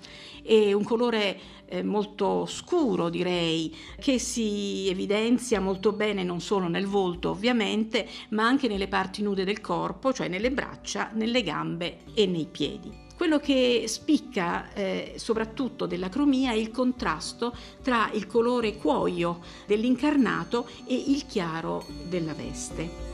è 0.44 0.74
un 0.74 0.84
colore 0.84 1.40
eh, 1.72 1.84
molto 1.84 2.46
scuro 2.46 3.10
direi, 3.10 3.74
che 4.00 4.20
si 4.20 4.88
evidenzia 4.90 5.62
molto 5.62 5.94
bene 5.94 6.24
non 6.24 6.42
solo 6.42 6.68
nel 6.68 6.86
volto 6.86 7.30
ovviamente, 7.30 8.08
ma 8.30 8.46
anche 8.46 8.68
nelle 8.68 8.88
parti 8.88 9.22
nude 9.22 9.46
del 9.46 9.62
corpo, 9.62 10.12
cioè 10.12 10.28
nelle 10.28 10.52
braccia, 10.52 11.12
nelle 11.14 11.44
gambe 11.44 12.00
e 12.14 12.26
nei 12.26 12.48
piedi. 12.50 13.10
Quello 13.22 13.38
che 13.38 13.84
spicca 13.86 14.74
eh, 14.74 15.14
soprattutto 15.18 15.86
della 15.86 16.10
cromia 16.10 16.54
è 16.54 16.56
il 16.56 16.72
contrasto 16.72 17.56
tra 17.84 18.10
il 18.14 18.26
colore 18.26 18.78
cuoio 18.78 19.42
dell'incarnato 19.68 20.68
e 20.88 20.96
il 20.96 21.28
chiaro 21.28 21.86
della 22.10 22.34
veste. 22.34 23.10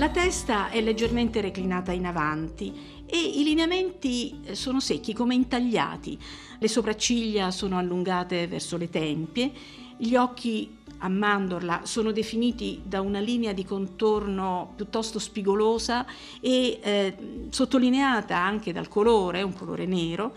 La 0.00 0.08
testa 0.08 0.70
è 0.70 0.80
leggermente 0.80 1.42
reclinata 1.42 1.92
in 1.92 2.06
avanti 2.06 2.99
e 3.10 3.18
i 3.18 3.42
lineamenti 3.42 4.40
eh, 4.44 4.54
sono 4.54 4.78
secchi 4.78 5.12
come 5.12 5.34
intagliati. 5.34 6.16
Le 6.58 6.68
sopracciglia 6.68 7.50
sono 7.50 7.76
allungate 7.76 8.46
verso 8.46 8.76
le 8.76 8.88
tempie, 8.88 9.50
gli 9.96 10.14
occhi 10.14 10.78
a 10.98 11.08
mandorla 11.08 11.80
sono 11.84 12.12
definiti 12.12 12.80
da 12.84 13.00
una 13.00 13.18
linea 13.18 13.52
di 13.52 13.64
contorno 13.64 14.72
piuttosto 14.76 15.18
spigolosa 15.18 16.06
e 16.40 16.78
eh, 16.82 17.16
sottolineata 17.50 18.36
anche 18.36 18.72
dal 18.72 18.88
colore, 18.88 19.42
un 19.42 19.54
colore 19.54 19.86
nero. 19.86 20.34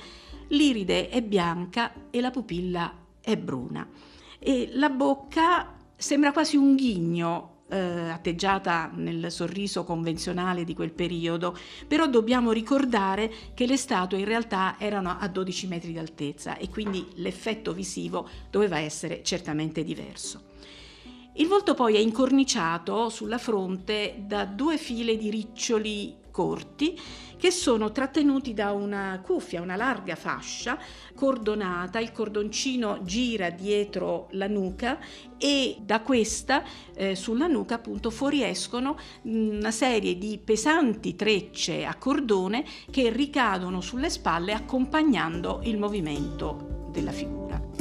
L'iride 0.47 1.09
è 1.09 1.21
bianca 1.21 1.93
e 2.09 2.21
la 2.21 2.31
pupilla 2.31 2.93
è 3.21 3.37
bruna. 3.37 3.87
E 4.39 4.69
la 4.73 4.89
bocca 4.89 5.75
sembra 5.95 6.31
quasi 6.31 6.57
un 6.57 6.75
ghigno 6.75 7.52
eh, 7.69 7.77
atteggiata 7.77 8.91
nel 8.93 9.31
sorriso 9.31 9.83
convenzionale 9.83 10.63
di 10.63 10.73
quel 10.73 10.91
periodo, 10.91 11.57
però 11.87 12.07
dobbiamo 12.07 12.51
ricordare 12.51 13.31
che 13.53 13.65
le 13.65 13.77
statue 13.77 14.19
in 14.19 14.25
realtà 14.25 14.75
erano 14.79 15.17
a 15.19 15.27
12 15.27 15.67
metri 15.67 15.91
di 15.91 15.97
altezza 15.97 16.57
e 16.57 16.69
quindi 16.69 17.07
l'effetto 17.15 17.73
visivo 17.73 18.27
doveva 18.49 18.79
essere 18.79 19.23
certamente 19.23 19.83
diverso. 19.83 20.51
Il 21.35 21.47
volto 21.47 21.73
poi 21.73 21.95
è 21.95 21.99
incorniciato 21.99 23.09
sulla 23.09 23.39
fronte 23.39 24.15
da 24.19 24.45
due 24.45 24.77
file 24.77 25.17
di 25.17 25.31
riccioli 25.31 26.21
corti 26.33 26.99
che 27.37 27.51
sono 27.51 27.91
trattenuti 27.91 28.53
da 28.53 28.71
una 28.71 29.21
cuffia, 29.23 29.61
una 29.61 29.75
larga 29.75 30.15
fascia 30.15 30.79
cordonata, 31.13 31.99
il 31.99 32.11
cordoncino 32.11 33.03
gira 33.03 33.51
dietro 33.51 34.27
la 34.31 34.47
nuca 34.47 34.97
e 35.37 35.77
da 35.81 36.01
questa 36.01 36.63
eh, 36.95 37.15
sulla 37.15 37.47
nuca 37.47 37.75
appunto 37.75 38.09
fuoriescono 38.09 38.97
una 39.23 39.71
serie 39.71 40.17
di 40.17 40.39
pesanti 40.43 41.15
trecce 41.15 41.85
a 41.85 41.95
cordone 41.95 42.65
che 42.89 43.09
ricadono 43.09 43.79
sulle 43.79 44.09
spalle 44.09 44.53
accompagnando 44.53 45.59
il 45.65 45.77
movimento 45.77 46.87
della 46.91 47.11
figura. 47.11 47.72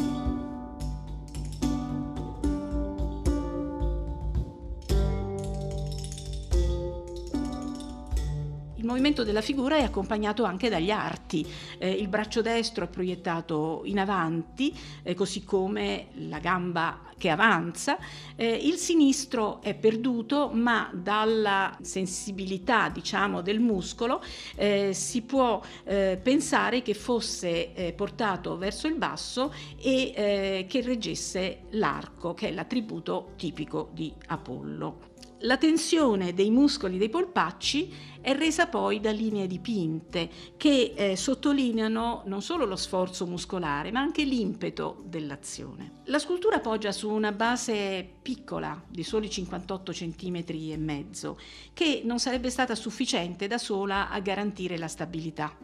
Il 8.82 8.88
movimento 8.88 9.22
della 9.22 9.42
figura 9.42 9.76
è 9.76 9.84
accompagnato 9.84 10.42
anche 10.42 10.68
dagli 10.68 10.90
arti. 10.90 11.46
Eh, 11.78 11.88
il 11.88 12.08
braccio 12.08 12.42
destro 12.42 12.86
è 12.86 12.88
proiettato 12.88 13.82
in 13.84 14.00
avanti, 14.00 14.76
eh, 15.04 15.14
così 15.14 15.44
come 15.44 16.08
la 16.14 16.40
gamba 16.40 16.98
che 17.16 17.28
avanza. 17.28 17.96
Eh, 18.34 18.50
il 18.50 18.74
sinistro 18.74 19.62
è 19.62 19.74
perduto, 19.74 20.50
ma 20.52 20.90
dalla 20.92 21.78
sensibilità, 21.80 22.88
diciamo, 22.88 23.40
del 23.40 23.60
muscolo 23.60 24.20
eh, 24.56 24.92
si 24.92 25.22
può 25.22 25.62
eh, 25.84 26.18
pensare 26.20 26.82
che 26.82 26.94
fosse 26.94 27.74
eh, 27.74 27.92
portato 27.92 28.58
verso 28.58 28.88
il 28.88 28.96
basso 28.96 29.54
e 29.80 30.66
che 30.68 30.80
reggesse 30.80 31.66
l'arco, 31.70 32.34
che 32.34 32.48
è 32.48 32.50
l'attributo 32.50 33.34
tipico 33.36 33.90
di 33.92 34.12
Apollo. 34.26 35.10
La 35.44 35.56
tensione 35.56 36.34
dei 36.34 36.50
muscoli 36.50 36.98
dei 36.98 37.08
polpacci 37.08 37.92
è 38.22 38.34
resa 38.34 38.68
poi 38.68 39.00
da 39.00 39.10
linee 39.10 39.46
dipinte 39.46 40.30
che 40.56 40.94
eh, 40.96 41.16
sottolineano 41.16 42.22
non 42.26 42.40
solo 42.40 42.64
lo 42.64 42.76
sforzo 42.76 43.26
muscolare 43.26 43.90
ma 43.90 44.00
anche 44.00 44.22
l'impeto 44.22 45.02
dell'azione. 45.04 46.00
La 46.04 46.18
scultura 46.18 46.60
poggia 46.60 46.92
su 46.92 47.10
una 47.10 47.32
base 47.32 48.08
piccola 48.22 48.80
di 48.88 49.02
soli 49.02 49.28
58 49.28 49.92
cm 49.92 50.44
e 50.46 50.76
mezzo 50.78 51.38
che 51.74 52.02
non 52.04 52.18
sarebbe 52.18 52.48
stata 52.48 52.74
sufficiente 52.74 53.48
da 53.48 53.58
sola 53.58 54.08
a 54.08 54.20
garantire 54.20 54.78
la 54.78 54.88
stabilità 54.88 55.54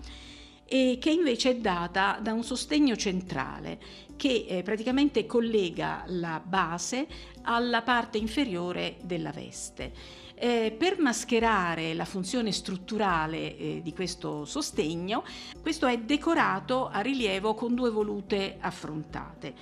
e 0.71 0.99
che 1.01 1.11
invece 1.11 1.51
è 1.51 1.57
data 1.57 2.18
da 2.21 2.35
un 2.35 2.44
sostegno 2.44 2.94
centrale 2.94 3.79
che 4.16 4.44
eh, 4.47 4.62
praticamente 4.62 5.25
collega 5.25 6.05
la 6.09 6.42
base 6.44 7.07
alla 7.42 7.81
parte 7.81 8.18
inferiore 8.18 8.97
della 9.03 9.31
veste. 9.31 10.27
Eh, 10.40 10.72
per 10.79 11.01
mascherare 11.01 11.94
la 11.94 12.05
funzione 12.05 12.53
strutturale 12.53 13.57
eh, 13.57 13.81
di 13.83 13.92
questo 13.92 14.44
sostegno, 14.44 15.24
questo 15.61 15.87
è 15.87 15.98
decorato 15.98 16.87
a 16.87 17.01
rilievo 17.01 17.55
con 17.55 17.74
due 17.74 17.90
volute 17.90 18.57
affrontate. 18.61 19.53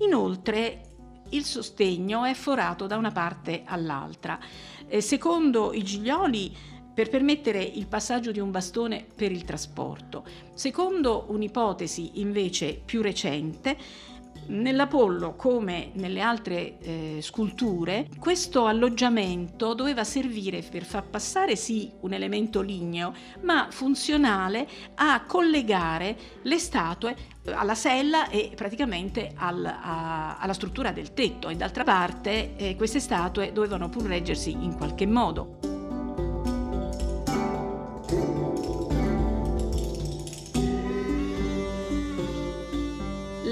Inoltre 0.00 0.82
il 1.30 1.42
sostegno 1.44 2.24
è 2.24 2.34
forato 2.34 2.86
da 2.86 2.98
una 2.98 3.12
parte 3.12 3.62
all'altra. 3.64 4.38
Eh, 4.86 5.00
secondo 5.00 5.72
i 5.72 5.82
Giglioli 5.82 6.54
per 6.92 7.08
permettere 7.08 7.62
il 7.62 7.86
passaggio 7.86 8.30
di 8.30 8.38
un 8.38 8.50
bastone 8.50 9.06
per 9.14 9.32
il 9.32 9.44
trasporto. 9.44 10.24
Secondo 10.54 11.26
un'ipotesi 11.28 12.20
invece 12.20 12.80
più 12.84 13.00
recente, 13.00 13.76
Nell'Apollo, 14.48 15.34
come 15.34 15.90
nelle 15.94 16.20
altre 16.20 16.78
eh, 16.78 17.18
sculture, 17.20 18.08
questo 18.18 18.66
alloggiamento 18.66 19.74
doveva 19.74 20.04
servire 20.04 20.62
per 20.62 20.84
far 20.84 21.04
passare 21.04 21.56
sì 21.56 21.90
un 22.00 22.12
elemento 22.12 22.60
ligneo, 22.60 23.12
ma 23.42 23.68
funzionale 23.70 24.68
a 24.94 25.24
collegare 25.26 26.16
le 26.42 26.58
statue 26.58 27.16
alla 27.52 27.74
sella 27.74 28.28
e 28.28 28.52
praticamente 28.54 29.32
al, 29.36 29.64
a, 29.64 30.38
alla 30.38 30.52
struttura 30.52 30.92
del 30.92 31.12
tetto 31.12 31.48
e 31.48 31.56
d'altra 31.56 31.84
parte 31.84 32.56
eh, 32.56 32.76
queste 32.76 33.00
statue 33.00 33.52
dovevano 33.52 33.88
pur 33.88 34.04
reggersi 34.04 34.50
in 34.50 34.76
qualche 34.76 35.06
modo. 35.06 35.75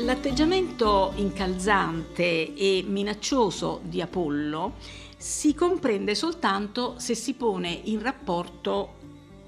L'atteggiamento 0.05 1.15
incalzante 1.17 2.53
e 2.55 2.85
minaccioso 2.87 3.81
di 3.85 4.03
Apollo 4.03 4.75
si 5.17 5.55
comprende 5.55 6.15
soltanto 6.15 6.99
se 6.99 7.15
si 7.15 7.33
pone 7.33 7.71
in 7.85 8.03
rapporto 8.03 8.97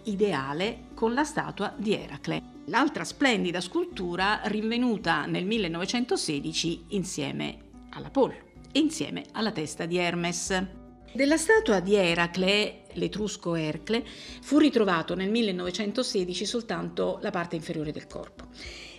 ideale 0.05 0.85
con 0.95 1.13
la 1.13 1.25
statua 1.25 1.75
di 1.77 1.93
Eracle, 1.93 2.43
l'altra 2.69 3.05
splendida 3.05 3.61
scultura 3.61 4.41
rinvenuta 4.45 5.27
nel 5.27 5.45
1916 5.45 6.85
insieme 6.89 7.59
all'Apollo 7.91 8.39
e 8.73 8.79
insieme 8.79 9.25
alla 9.33 9.53
testa 9.53 9.85
di 9.85 9.99
Hermes. 9.99 10.65
Della 11.13 11.37
statua 11.37 11.81
di 11.81 11.97
Eracle, 11.97 12.85
l'etrusco 12.95 13.57
Ercle, 13.57 14.03
fu 14.41 14.57
ritrovato 14.57 15.15
nel 15.15 15.31
1916 15.31 16.47
soltanto 16.47 17.19
la 17.21 17.31
parte 17.31 17.57
inferiore 17.57 17.93
del 17.93 18.07
corpo. 18.07 18.47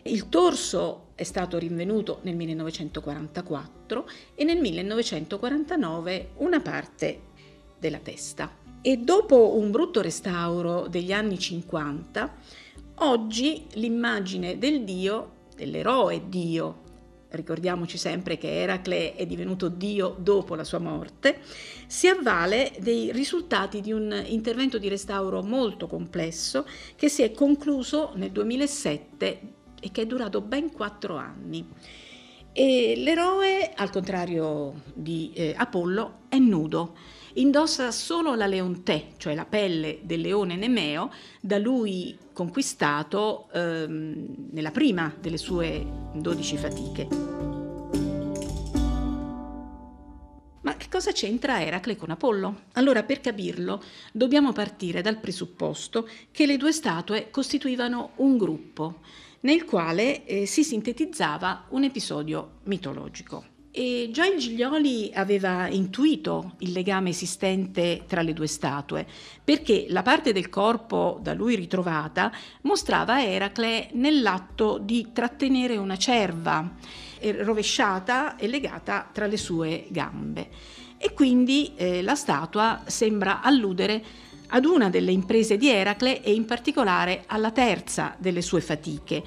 Il 0.03 0.29
torso 0.29 1.06
è 1.17 1.23
stato 1.23 1.57
rinvenuto 1.57 2.19
nel 2.21 2.35
1944 2.35 4.07
e 4.35 4.43
nel 4.43 4.59
1949 4.59 6.29
una 6.35 6.59
parte 6.59 7.21
della 7.79 7.97
testa. 7.97 8.55
E 8.83 8.97
dopo 8.97 9.57
un 9.57 9.71
brutto 9.71 10.01
restauro 10.01 10.87
degli 10.87 11.11
anni 11.11 11.39
50, 11.39 12.35
oggi 12.97 13.65
l'immagine 13.73 14.59
del 14.59 14.83
dio, 14.83 15.31
dell'eroe 15.55 16.29
dio, 16.29 16.85
ricordiamoci 17.29 17.97
sempre 17.97 18.37
che 18.37 18.61
Eracle 18.61 19.15
è 19.15 19.25
divenuto 19.25 19.69
dio 19.69 20.15
dopo 20.19 20.53
la 20.53 20.63
sua 20.63 20.77
morte, 20.77 21.39
si 21.87 22.07
avvale 22.07 22.73
dei 22.79 23.11
risultati 23.11 23.81
di 23.81 23.91
un 23.91 24.23
intervento 24.27 24.77
di 24.77 24.87
restauro 24.87 25.41
molto 25.41 25.87
complesso 25.87 26.63
che 26.95 27.09
si 27.09 27.23
è 27.23 27.31
concluso 27.31 28.11
nel 28.13 28.29
2007 28.29 29.55
e 29.87 29.91
che 29.91 30.01
è 30.01 30.05
durato 30.05 30.41
ben 30.41 30.71
quattro 30.71 31.15
anni. 31.15 31.65
E 32.51 32.95
l'eroe, 32.97 33.71
al 33.73 33.89
contrario 33.89 34.81
di 34.93 35.31
eh, 35.33 35.53
Apollo, 35.55 36.21
è 36.27 36.37
nudo. 36.37 36.95
Indossa 37.35 37.91
solo 37.91 38.33
la 38.35 38.47
leontè, 38.47 39.09
cioè 39.17 39.35
la 39.35 39.45
pelle 39.45 39.99
del 40.01 40.21
leone 40.21 40.55
Nemeo, 40.55 41.11
da 41.39 41.57
lui 41.59 42.17
conquistato 42.33 43.47
ehm, 43.53 44.47
nella 44.51 44.71
prima 44.71 45.13
delle 45.19 45.37
sue 45.37 45.85
dodici 46.13 46.57
fatiche. 46.57 47.07
Ma 50.61 50.75
che 50.75 50.87
cosa 50.89 51.11
c'entra 51.11 51.61
Eracle 51.61 51.95
con 51.95 52.09
Apollo? 52.09 52.61
Allora, 52.73 53.03
per 53.03 53.21
capirlo, 53.21 53.81
dobbiamo 54.11 54.51
partire 54.51 55.01
dal 55.01 55.19
presupposto 55.19 56.09
che 56.31 56.47
le 56.47 56.57
due 56.57 56.73
statue 56.73 57.29
costituivano 57.29 58.11
un 58.15 58.37
gruppo 58.37 58.99
nel 59.41 59.65
quale 59.65 60.25
eh, 60.25 60.45
si 60.45 60.63
sintetizzava 60.63 61.65
un 61.69 61.83
episodio 61.83 62.59
mitologico. 62.63 63.55
E 63.71 64.09
già 64.11 64.25
il 64.25 64.39
Giglioli 64.39 65.11
aveva 65.13 65.67
intuito 65.67 66.55
il 66.59 66.71
legame 66.71 67.09
esistente 67.09 68.05
tra 68.07 68.23
le 68.23 68.33
due 68.33 68.47
statue, 68.47 69.05
perché 69.43 69.85
la 69.89 70.01
parte 70.01 70.33
del 70.33 70.49
corpo 70.49 71.19
da 71.21 71.35
lui 71.35 71.55
ritrovata 71.55 72.31
mostrava 72.61 73.23
Eracle 73.23 73.89
nell'atto 73.93 74.79
di 74.79 75.09
trattenere 75.13 75.77
una 75.77 75.95
cerva 75.95 76.73
eh, 77.19 77.43
rovesciata 77.43 78.35
e 78.35 78.47
legata 78.47 79.07
tra 79.13 79.27
le 79.27 79.37
sue 79.37 79.85
gambe. 79.89 80.49
E 80.97 81.13
quindi 81.13 81.73
eh, 81.75 82.01
la 82.01 82.15
statua 82.15 82.81
sembra 82.87 83.41
alludere 83.41 84.03
ad 84.47 84.65
una 84.65 84.89
delle 84.89 85.11
imprese 85.11 85.57
di 85.57 85.69
Eracle 85.69 86.21
e 86.21 86.33
in 86.33 86.45
particolare 86.45 87.23
alla 87.27 87.51
terza 87.51 88.15
delle 88.17 88.41
sue 88.41 88.61
fatiche, 88.61 89.23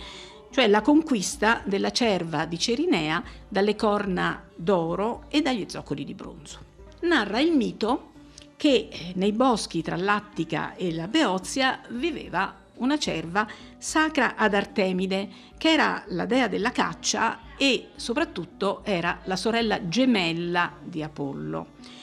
cioè 0.51 0.67
la 0.67 0.81
conquista 0.81 1.63
della 1.65 1.91
cerva 1.91 2.45
di 2.45 2.59
Cerinea 2.59 3.23
dalle 3.49 3.77
corna 3.77 4.43
d'oro 4.55 5.25
e 5.29 5.43
dagli 5.43 5.65
zoccoli 5.69 6.05
di 6.05 6.15
bronzo. 6.15 6.59
Narra 7.01 7.41
il 7.41 7.53
mito 7.53 8.09
che 8.57 8.89
eh, 8.91 9.13
nei 9.15 9.33
boschi 9.33 9.83
tra 9.83 9.97
l'Attica 9.97 10.75
e 10.75 10.93
la 10.93 11.09
Beozia 11.09 11.81
viveva 11.91 12.55
una 12.75 12.99
cerva 12.99 13.47
sacra 13.79 14.37
ad 14.37 14.55
Artemide, 14.55 15.29
che 15.57 15.71
era 15.71 16.03
la 16.09 16.27
dea 16.27 16.49
della 16.49 16.73
caccia 16.73 17.41
e 17.57 17.89
soprattutto 17.95 18.81
era 18.85 19.21
la 19.25 19.37
sorella 19.37 19.87
gemella 19.87 20.73
di 20.83 21.03
Apollo 21.03 21.99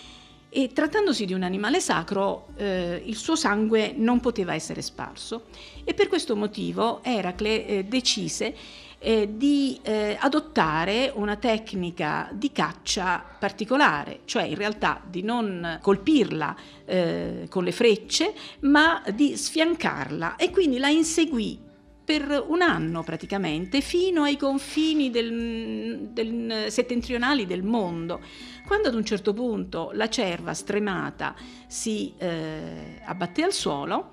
e 0.58 0.72
trattandosi 0.74 1.26
di 1.28 1.34
un 1.34 1.44
animale 1.44 1.80
sacro 1.80 2.48
eh, 2.56 3.00
il 3.06 3.16
suo 3.16 3.36
sangue 3.36 3.94
non 3.96 4.20
poteva 4.20 4.56
essere 4.56 4.82
sparso 4.82 5.44
e 5.84 5.94
per 5.94 6.08
questo 6.08 6.36
motivo 6.36 7.04
Eracle 7.04 7.68
eh, 7.68 7.84
decise 7.84 8.56
eh, 8.98 9.30
di 9.36 9.78
eh, 9.84 10.18
adottare 10.20 11.12
una 11.14 11.36
tecnica 11.36 12.30
di 12.34 12.52
caccia 12.52 13.24
particolare, 13.38 14.22
cioè 14.26 14.46
in 14.46 14.56
realtà 14.56 15.00
di 15.08 15.22
non 15.22 15.78
colpirla 15.80 16.56
eh, 16.86 17.46
con 17.52 17.64
le 17.64 17.72
frecce 17.72 18.34
ma 18.62 19.04
di 19.14 19.38
sfiancarla 19.38 20.38
e 20.38 20.50
quindi 20.50 20.80
la 20.80 20.90
inseguì 20.90 21.67
per 22.08 22.42
un 22.48 22.62
anno 22.62 23.04
praticamente, 23.04 23.82
fino 23.82 24.24
ai 24.24 24.38
confini 24.38 25.10
del, 25.10 26.08
del, 26.14 26.68
settentrionali 26.70 27.46
del 27.46 27.64
mondo. 27.64 28.22
Quando 28.66 28.88
ad 28.88 28.96
un 28.96 29.04
certo 29.04 29.34
punto 29.34 29.90
la 29.92 30.08
cerva 30.08 30.54
stremata 30.54 31.36
si 31.68 32.14
eh, 32.18 33.02
abbatté 33.04 33.44
al 33.44 33.52
suolo, 33.52 34.10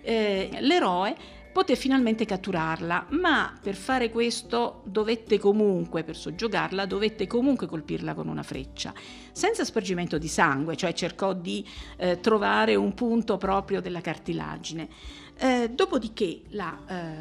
eh, 0.00 0.48
l'eroe 0.60 1.14
poté 1.52 1.76
finalmente 1.76 2.24
catturarla, 2.24 3.08
ma 3.10 3.52
per 3.60 3.74
fare 3.74 4.08
questo 4.08 4.82
dovette 4.86 5.38
comunque, 5.38 6.04
per 6.04 6.16
soggiogarla, 6.16 6.86
dovette 6.86 7.26
comunque 7.26 7.66
colpirla 7.66 8.14
con 8.14 8.28
una 8.28 8.42
freccia, 8.42 8.94
senza 9.32 9.64
spargimento 9.64 10.16
di 10.16 10.28
sangue, 10.28 10.76
cioè 10.76 10.94
cercò 10.94 11.34
di 11.34 11.66
eh, 11.98 12.18
trovare 12.20 12.76
un 12.76 12.94
punto 12.94 13.36
proprio 13.36 13.82
della 13.82 14.00
cartilagine. 14.00 14.88
Eh, 15.42 15.70
dopodiché 15.70 16.42
la 16.50 16.78
eh, 16.86 17.14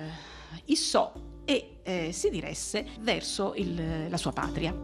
issò 0.65 1.13
e 1.45 1.77
eh, 1.83 2.11
si 2.11 2.29
diresse 2.29 2.85
verso 2.99 3.53
il, 3.55 4.09
la 4.09 4.17
sua 4.17 4.33
patria. 4.33 4.75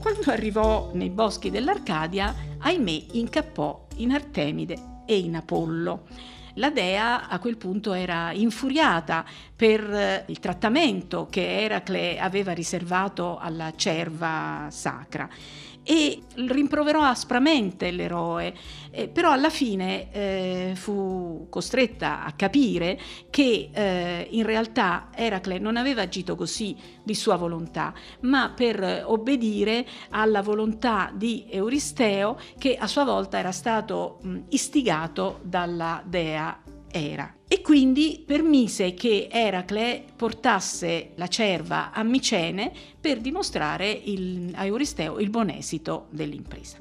Quando 0.00 0.30
arrivò 0.30 0.90
nei 0.92 1.10
boschi 1.10 1.50
dell'Arcadia, 1.50 2.32
ahimè 2.58 3.06
incappò 3.14 3.88
in 3.96 4.12
Artemide 4.12 5.02
e 5.04 5.18
in 5.18 5.34
Apollo. 5.34 6.06
La 6.56 6.70
dea 6.70 7.28
a 7.28 7.38
quel 7.40 7.56
punto 7.56 7.94
era 7.94 8.30
infuriata 8.30 9.24
per 9.56 9.80
eh, 9.92 10.24
il 10.28 10.38
trattamento 10.38 11.26
che 11.28 11.62
Eracle 11.62 12.20
aveva 12.20 12.52
riservato 12.52 13.38
alla 13.38 13.72
cerva 13.74 14.68
sacra 14.70 15.28
e 15.84 16.22
rimproverò 16.34 17.02
aspramente 17.02 17.90
l'eroe, 17.90 18.54
eh, 18.90 19.08
però 19.08 19.30
alla 19.30 19.50
fine 19.50 20.12
eh, 20.12 20.72
fu 20.74 21.46
costretta 21.48 22.24
a 22.24 22.32
capire 22.32 22.98
che 23.30 23.70
eh, 23.72 24.26
in 24.30 24.44
realtà 24.44 25.08
Eracle 25.14 25.58
non 25.58 25.76
aveva 25.76 26.02
agito 26.02 26.36
così 26.36 26.76
di 27.02 27.14
sua 27.14 27.36
volontà, 27.36 27.92
ma 28.20 28.52
per 28.54 29.04
obbedire 29.06 29.86
alla 30.10 30.42
volontà 30.42 31.10
di 31.14 31.46
Euristeo 31.48 32.38
che 32.58 32.76
a 32.76 32.86
sua 32.86 33.04
volta 33.04 33.38
era 33.38 33.52
stato 33.52 34.18
mh, 34.22 34.38
istigato 34.50 35.40
dalla 35.42 36.02
dea 36.04 36.60
era. 36.92 37.34
E 37.48 37.60
quindi 37.60 38.22
permise 38.24 38.94
che 38.94 39.28
Eracle 39.30 40.04
portasse 40.14 41.12
la 41.16 41.26
cerva 41.26 41.90
a 41.92 42.02
Micene 42.02 42.72
per 43.00 43.20
dimostrare 43.20 43.90
il, 43.90 44.52
a 44.54 44.64
Euristeo 44.64 45.18
il 45.18 45.30
buon 45.30 45.50
esito 45.50 46.06
dell'impresa. 46.10 46.78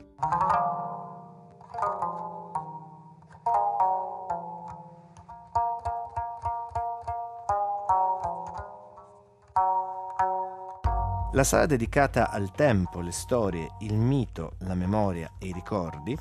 La 11.33 11.45
sala 11.45 11.65
dedicata 11.65 12.29
al 12.29 12.51
tempo, 12.51 12.99
le 12.99 13.11
storie, 13.11 13.75
il 13.79 13.95
mito, 13.95 14.55
la 14.59 14.75
memoria 14.75 15.31
e 15.39 15.47
i 15.47 15.53
ricordi 15.53 16.17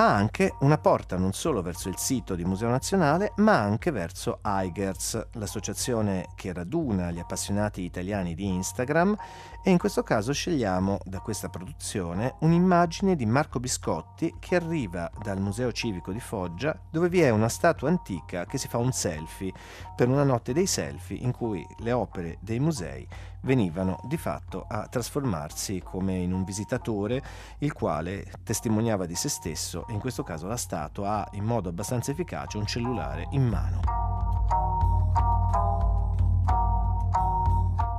ha 0.00 0.14
anche 0.14 0.54
una 0.60 0.78
porta 0.78 1.16
non 1.16 1.32
solo 1.32 1.60
verso 1.60 1.88
il 1.88 1.98
sito 1.98 2.36
di 2.36 2.44
Museo 2.44 2.68
Nazionale, 2.68 3.32
ma 3.38 3.58
anche 3.58 3.90
verso 3.90 4.38
Eigers, 4.44 5.26
l'associazione 5.32 6.28
che 6.36 6.52
raduna 6.52 7.10
gli 7.10 7.18
appassionati 7.18 7.82
italiani 7.82 8.36
di 8.36 8.46
Instagram. 8.46 9.16
E 9.60 9.70
in 9.70 9.78
questo 9.78 10.04
caso 10.04 10.32
scegliamo 10.32 11.00
da 11.02 11.18
questa 11.18 11.48
produzione 11.48 12.36
un'immagine 12.40 13.16
di 13.16 13.26
Marco 13.26 13.58
Biscotti 13.58 14.36
che 14.38 14.54
arriva 14.54 15.10
dal 15.20 15.40
Museo 15.40 15.72
Civico 15.72 16.12
di 16.12 16.20
Foggia 16.20 16.78
dove 16.90 17.08
vi 17.08 17.20
è 17.20 17.30
una 17.30 17.48
statua 17.48 17.88
antica 17.88 18.46
che 18.46 18.56
si 18.56 18.68
fa 18.68 18.78
un 18.78 18.92
selfie 18.92 19.52
per 19.96 20.08
una 20.08 20.22
notte 20.22 20.52
dei 20.52 20.66
selfie 20.66 21.18
in 21.18 21.32
cui 21.32 21.66
le 21.78 21.90
opere 21.90 22.38
dei 22.40 22.60
musei 22.60 23.06
venivano 23.48 23.98
di 24.04 24.18
fatto 24.18 24.66
a 24.68 24.86
trasformarsi 24.88 25.80
come 25.82 26.18
in 26.18 26.34
un 26.34 26.44
visitatore 26.44 27.22
il 27.60 27.72
quale 27.72 28.30
testimoniava 28.44 29.06
di 29.06 29.14
se 29.14 29.30
stesso 29.30 29.86
e 29.88 29.94
in 29.94 30.00
questo 30.00 30.22
caso 30.22 30.46
la 30.46 30.58
statua 30.58 31.22
ha 31.22 31.28
in 31.32 31.44
modo 31.44 31.70
abbastanza 31.70 32.10
efficace 32.10 32.58
un 32.58 32.66
cellulare 32.66 33.26
in 33.30 33.48
mano. 33.48 33.80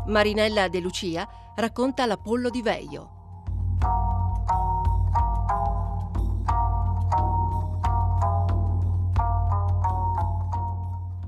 Marinella 0.06 0.68
De 0.68 0.80
Lucia 0.80 1.28
racconta 1.56 2.06
l'Apollo 2.06 2.52
di 2.52 2.62
Veio. 2.62 3.18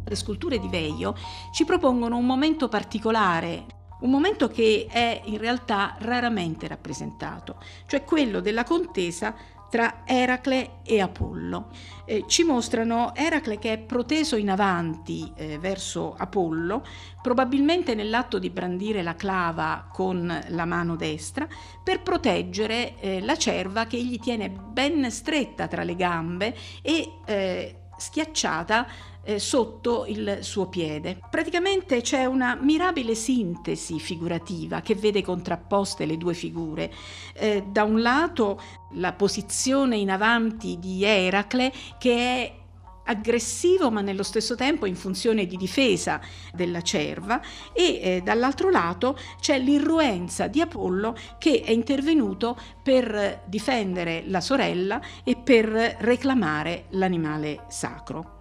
Le 0.03 0.15
sculture 0.15 0.59
di 0.59 0.67
Veio 0.67 1.15
ci 1.51 1.65
propongono 1.65 2.17
un 2.17 2.25
momento 2.25 2.67
particolare 2.67 3.79
un 4.01 4.09
momento 4.09 4.47
che 4.47 4.87
è 4.89 5.21
in 5.25 5.37
realtà 5.37 5.95
raramente 5.99 6.67
rappresentato, 6.67 7.57
cioè 7.87 8.03
quello 8.03 8.39
della 8.39 8.63
contesa 8.63 9.33
tra 9.71 10.01
Eracle 10.05 10.79
e 10.83 10.99
Apollo. 10.99 11.69
Eh, 12.03 12.25
ci 12.27 12.43
mostrano 12.43 13.15
Eracle 13.15 13.57
che 13.57 13.71
è 13.71 13.77
proteso 13.77 14.35
in 14.35 14.49
avanti 14.49 15.31
eh, 15.33 15.57
verso 15.59 16.13
Apollo, 16.17 16.85
probabilmente 17.21 17.95
nell'atto 17.95 18.37
di 18.37 18.49
brandire 18.49 19.01
la 19.01 19.15
clava 19.15 19.87
con 19.89 20.43
la 20.49 20.65
mano 20.65 20.97
destra, 20.97 21.47
per 21.81 22.01
proteggere 22.01 22.99
eh, 22.99 23.21
la 23.21 23.37
cerva 23.37 23.85
che 23.85 24.03
gli 24.03 24.19
tiene 24.19 24.49
ben 24.49 25.09
stretta 25.09 25.67
tra 25.67 25.83
le 25.83 25.95
gambe 25.95 26.53
e 26.81 27.19
eh, 27.25 27.75
schiacciata 27.95 28.87
eh, 29.23 29.39
sotto 29.39 30.05
il 30.07 30.39
suo 30.41 30.67
piede. 30.67 31.19
Praticamente 31.29 32.01
c'è 32.01 32.25
una 32.25 32.57
mirabile 32.59 33.15
sintesi 33.15 33.99
figurativa 33.99 34.81
che 34.81 34.95
vede 34.95 35.21
contrapposte 35.21 36.05
le 36.05 36.17
due 36.17 36.33
figure. 36.33 36.91
Eh, 37.33 37.63
da 37.67 37.83
un 37.83 38.01
lato 38.01 38.59
la 38.95 39.13
posizione 39.13 39.97
in 39.97 40.09
avanti 40.09 40.77
di 40.79 41.03
Eracle 41.03 41.71
che 41.97 42.13
è 42.13 42.59
aggressivo 43.03 43.89
ma 43.89 44.01
nello 44.01 44.23
stesso 44.23 44.55
tempo 44.55 44.85
in 44.85 44.95
funzione 44.95 45.45
di 45.45 45.57
difesa 45.57 46.21
della 46.53 46.81
cerva 46.81 47.41
e 47.73 47.99
eh, 48.01 48.21
dall'altro 48.23 48.69
lato 48.69 49.17
c'è 49.39 49.57
l'irruenza 49.57 50.47
di 50.47 50.61
Apollo 50.61 51.15
che 51.39 51.61
è 51.61 51.71
intervenuto 51.71 52.57
per 52.83 53.43
difendere 53.45 54.23
la 54.27 54.41
sorella 54.41 55.01
e 55.23 55.35
per 55.35 55.67
reclamare 55.99 56.85
l'animale 56.89 57.65
sacro. 57.69 58.40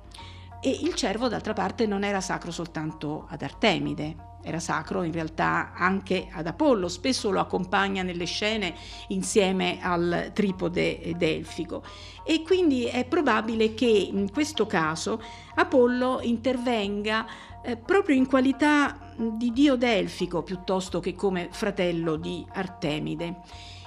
E 0.62 0.70
il 0.70 0.94
cervo 0.94 1.28
d'altra 1.28 1.52
parte 1.52 1.86
non 1.86 2.04
era 2.04 2.20
sacro 2.20 2.50
soltanto 2.50 3.26
ad 3.28 3.42
Artemide, 3.42 4.28
era 4.42 4.58
sacro 4.58 5.02
in 5.02 5.12
realtà 5.12 5.72
anche 5.74 6.28
ad 6.32 6.46
Apollo, 6.46 6.88
spesso 6.88 7.30
lo 7.30 7.40
accompagna 7.40 8.02
nelle 8.02 8.24
scene 8.24 8.74
insieme 9.08 9.78
al 9.82 10.30
tripode 10.32 11.14
delfico 11.16 11.82
e 12.24 12.42
quindi 12.42 12.84
è 12.84 13.04
probabile 13.04 13.74
che 13.74 13.86
in 13.86 14.30
questo 14.30 14.66
caso 14.66 15.22
Apollo 15.54 16.20
intervenga 16.22 17.26
eh, 17.62 17.76
proprio 17.76 18.16
in 18.16 18.26
qualità 18.26 19.12
di 19.16 19.52
dio 19.52 19.76
delfico 19.76 20.42
piuttosto 20.42 21.00
che 21.00 21.14
come 21.14 21.48
fratello 21.50 22.16
di 22.16 22.44
Artemide. 22.52 23.40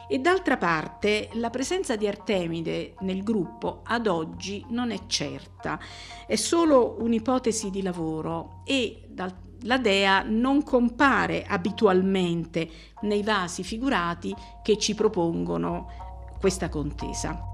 E 0.08 0.20
d'altra 0.20 0.58
parte 0.58 1.30
la 1.34 1.50
presenza 1.50 1.96
di 1.96 2.08
Artemide 2.08 2.96
nel 3.00 3.24
gruppo 3.24 3.82
ad 3.84 4.08
oggi 4.08 4.66
non 4.70 4.92
è 4.92 5.06
certa, 5.08 5.80
è 6.28 6.36
solo 6.36 6.98
un'ipotesi 7.00 7.70
di 7.70 7.82
lavoro 7.82 8.62
e 8.66 9.06
dal 9.10 9.34
la 9.64 9.78
dea 9.78 10.24
non 10.24 10.64
compare 10.64 11.44
abitualmente 11.44 12.70
nei 13.02 13.24
vasi 13.24 13.64
figurati 13.64 14.36
che 14.62 14.78
ci 14.78 14.96
propongono 14.96 16.36
questa 16.40 16.70
contesa. 16.70 17.52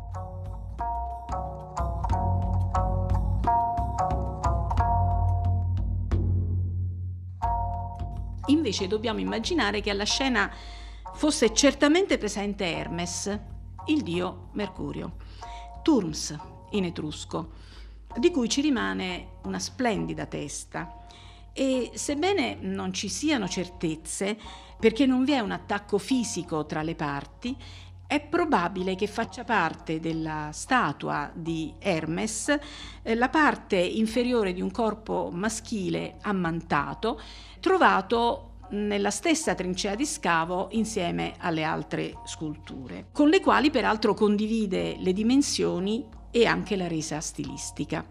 Invece 8.47 8.87
dobbiamo 8.87 9.19
immaginare 9.19 9.81
che 9.81 9.91
alla 9.91 10.05
scena 10.05 10.51
fosse 11.19 11.53
certamente 11.53 12.17
presente 12.17 12.63
Hermes, 12.63 13.37
il 13.87 14.03
dio 14.03 14.51
Mercurio, 14.53 15.17
Turms 15.83 16.33
in 16.69 16.85
etrusco, 16.85 17.51
di 18.17 18.31
cui 18.31 18.47
ci 18.47 18.61
rimane 18.61 19.31
una 19.43 19.59
splendida 19.59 20.27
testa. 20.27 21.03
E 21.51 21.91
sebbene 21.93 22.55
non 22.61 22.93
ci 22.93 23.09
siano 23.09 23.49
certezze, 23.49 24.37
perché 24.79 25.05
non 25.05 25.25
vi 25.25 25.33
è 25.33 25.39
un 25.39 25.51
attacco 25.51 25.97
fisico 25.97 26.65
tra 26.65 26.83
le 26.83 26.95
parti, 26.95 27.53
è 28.07 28.21
probabile 28.21 28.95
che 28.95 29.07
faccia 29.07 29.43
parte 29.43 29.99
della 29.99 30.51
statua 30.53 31.29
di 31.33 31.73
Hermes 31.79 32.57
eh, 33.03 33.13
la 33.13 33.27
parte 33.27 33.75
inferiore 33.75 34.53
di 34.53 34.61
un 34.61 34.71
corpo 34.71 35.29
maschile 35.33 36.15
ammantato 36.21 37.19
trovato 37.59 38.48
nella 38.71 39.11
stessa 39.11 39.55
trincea 39.55 39.95
di 39.95 40.05
scavo 40.05 40.67
insieme 40.71 41.33
alle 41.39 41.63
altre 41.63 42.17
sculture, 42.25 43.07
con 43.11 43.29
le 43.29 43.39
quali 43.39 43.71
peraltro 43.71 44.13
condivide 44.13 44.95
le 44.99 45.13
dimensioni 45.13 46.07
e 46.31 46.45
anche 46.45 46.75
la 46.75 46.87
resa 46.87 47.19
stilistica. 47.19 48.05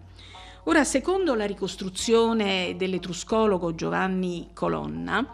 Ora, 0.64 0.84
secondo 0.84 1.34
la 1.34 1.46
ricostruzione 1.46 2.74
dell'etruscologo 2.76 3.74
Giovanni 3.74 4.50
Colonna, 4.52 5.26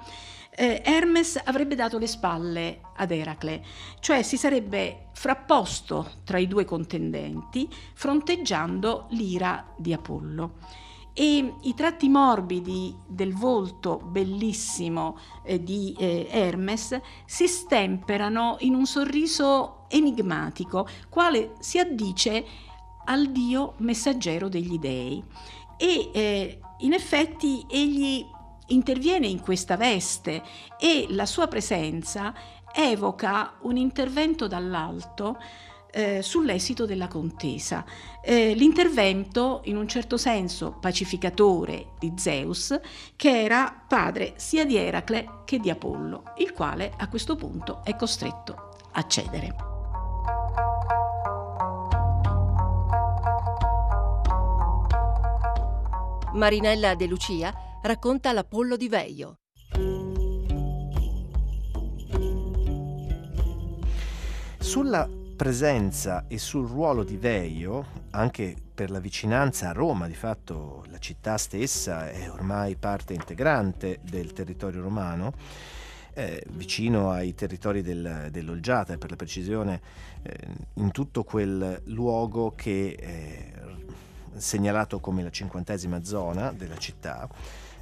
eh, 0.56 0.82
Hermes 0.84 1.40
avrebbe 1.42 1.74
dato 1.74 1.98
le 1.98 2.06
spalle 2.06 2.80
ad 2.96 3.10
Eracle, 3.10 3.64
cioè 3.98 4.22
si 4.22 4.36
sarebbe 4.36 5.06
frapposto 5.12 6.12
tra 6.22 6.38
i 6.38 6.46
due 6.46 6.64
contendenti, 6.64 7.68
fronteggiando 7.94 9.06
l'ira 9.10 9.66
di 9.76 9.92
Apollo. 9.92 10.52
E 11.16 11.54
i 11.60 11.74
tratti 11.74 12.08
morbidi 12.08 12.92
del 13.06 13.34
volto 13.34 14.00
bellissimo 14.04 15.16
eh, 15.44 15.62
di 15.62 15.94
eh, 15.96 16.26
Hermes 16.28 17.00
si 17.24 17.46
stemperano 17.46 18.56
in 18.60 18.74
un 18.74 18.84
sorriso 18.84 19.86
enigmatico, 19.88 20.88
quale 21.08 21.52
si 21.60 21.78
addice 21.78 22.44
al 23.04 23.30
Dio 23.30 23.74
messaggero 23.78 24.48
degli 24.48 24.76
dei. 24.78 25.22
E 25.76 26.10
eh, 26.12 26.60
in 26.78 26.92
effetti 26.92 27.64
egli 27.70 28.26
interviene 28.68 29.28
in 29.28 29.40
questa 29.40 29.76
veste 29.76 30.42
e 30.80 31.06
la 31.10 31.26
sua 31.26 31.46
presenza 31.46 32.34
evoca 32.74 33.54
un 33.62 33.76
intervento 33.76 34.48
dall'alto 34.48 35.38
eh, 35.94 36.22
sull'esito 36.22 36.86
della 36.86 37.06
contesa. 37.06 37.84
Eh, 38.20 38.52
l'intervento, 38.54 39.60
in 39.64 39.76
un 39.76 39.86
certo 39.86 40.16
senso 40.16 40.72
pacificatore 40.80 41.92
di 41.98 42.12
Zeus, 42.16 42.78
che 43.14 43.42
era 43.42 43.84
padre 43.86 44.34
sia 44.36 44.64
di 44.64 44.76
Eracle 44.76 45.42
che 45.44 45.60
di 45.60 45.70
Apollo, 45.70 46.34
il 46.38 46.52
quale 46.52 46.92
a 46.96 47.08
questo 47.08 47.36
punto 47.36 47.80
è 47.84 47.94
costretto 47.94 48.70
a 48.92 49.06
cedere. 49.06 49.54
Marinella 56.32 56.96
De 56.96 57.06
Lucia 57.06 57.54
racconta 57.82 58.32
l'Apollo 58.32 58.76
di 58.76 58.88
Veio. 58.88 59.38
Sulla 64.58 65.08
presenza 65.34 66.24
e 66.28 66.38
sul 66.38 66.68
ruolo 66.68 67.02
di 67.04 67.16
Veio, 67.16 67.86
anche 68.10 68.54
per 68.74 68.90
la 68.90 69.00
vicinanza 69.00 69.68
a 69.68 69.72
Roma, 69.72 70.06
di 70.06 70.14
fatto 70.14 70.84
la 70.90 70.98
città 70.98 71.36
stessa 71.36 72.10
è 72.10 72.30
ormai 72.30 72.76
parte 72.76 73.14
integrante 73.14 73.98
del 74.02 74.32
territorio 74.32 74.82
romano, 74.82 75.32
eh, 76.14 76.44
vicino 76.50 77.10
ai 77.10 77.34
territori 77.34 77.82
del, 77.82 78.28
dell'Olgiata, 78.30 78.96
per 78.96 79.10
la 79.10 79.16
precisione, 79.16 79.80
eh, 80.22 80.36
in 80.74 80.92
tutto 80.92 81.24
quel 81.24 81.82
luogo 81.86 82.52
che 82.54 82.96
eh, 82.98 83.52
segnalato 84.36 85.00
come 85.00 85.22
la 85.22 85.30
cinquantesima 85.30 86.04
zona 86.04 86.52
della 86.52 86.76
città, 86.76 87.28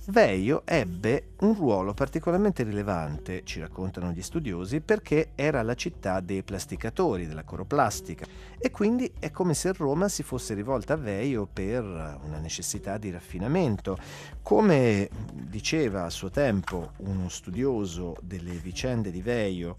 Veio 0.07 0.63
ebbe 0.65 1.29
un 1.43 1.55
ruolo 1.55 1.95
particolarmente 1.95 2.65
rilevante, 2.65 3.43
ci 3.45 3.61
raccontano 3.61 4.11
gli 4.11 4.21
studiosi, 4.21 4.81
perché 4.81 5.31
era 5.37 5.63
la 5.63 5.75
città 5.75 6.19
dei 6.19 6.43
plasticatori, 6.43 7.29
della 7.29 7.45
coroplastica, 7.45 8.27
e 8.59 8.71
quindi 8.73 9.13
è 9.21 9.31
come 9.31 9.55
se 9.55 9.73
Roma 9.73 10.09
si 10.09 10.25
fosse 10.25 10.55
rivolta 10.55 10.95
a 10.95 10.97
Veio 10.97 11.49
per 11.51 11.85
una 11.85 12.39
necessità 12.39 12.99
di 12.99 13.13
raffinamento. 13.13 13.97
Come 14.43 15.09
diceva 15.33 16.05
a 16.05 16.11
suo 16.11 16.31
tempo 16.31 16.95
uno 16.99 17.29
studioso 17.29 18.17
delle 18.23 18.55
vicende 18.55 19.13
di 19.13 19.23
Veio, 19.23 19.77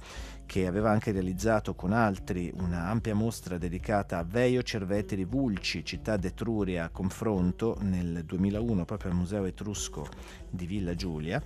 che 0.53 0.67
aveva 0.67 0.91
anche 0.91 1.11
realizzato 1.11 1.73
con 1.73 1.93
altri 1.93 2.53
una 2.57 2.85
ampia 2.85 3.15
mostra 3.15 3.57
dedicata 3.57 4.19
a 4.19 4.23
Veio 4.23 4.61
Cerveteri 4.61 5.25
Vulci, 5.25 5.83
città 5.83 6.15
d'Etruria 6.15 6.83
a 6.83 6.89
confronto 6.89 7.75
nel 7.81 8.23
2001 8.23 8.85
proprio 8.85 9.09
al 9.09 9.17
Museo 9.17 9.45
Etrusco 9.45 10.07
di 10.47 10.67
Villa 10.67 10.93
Giulia. 10.93 11.41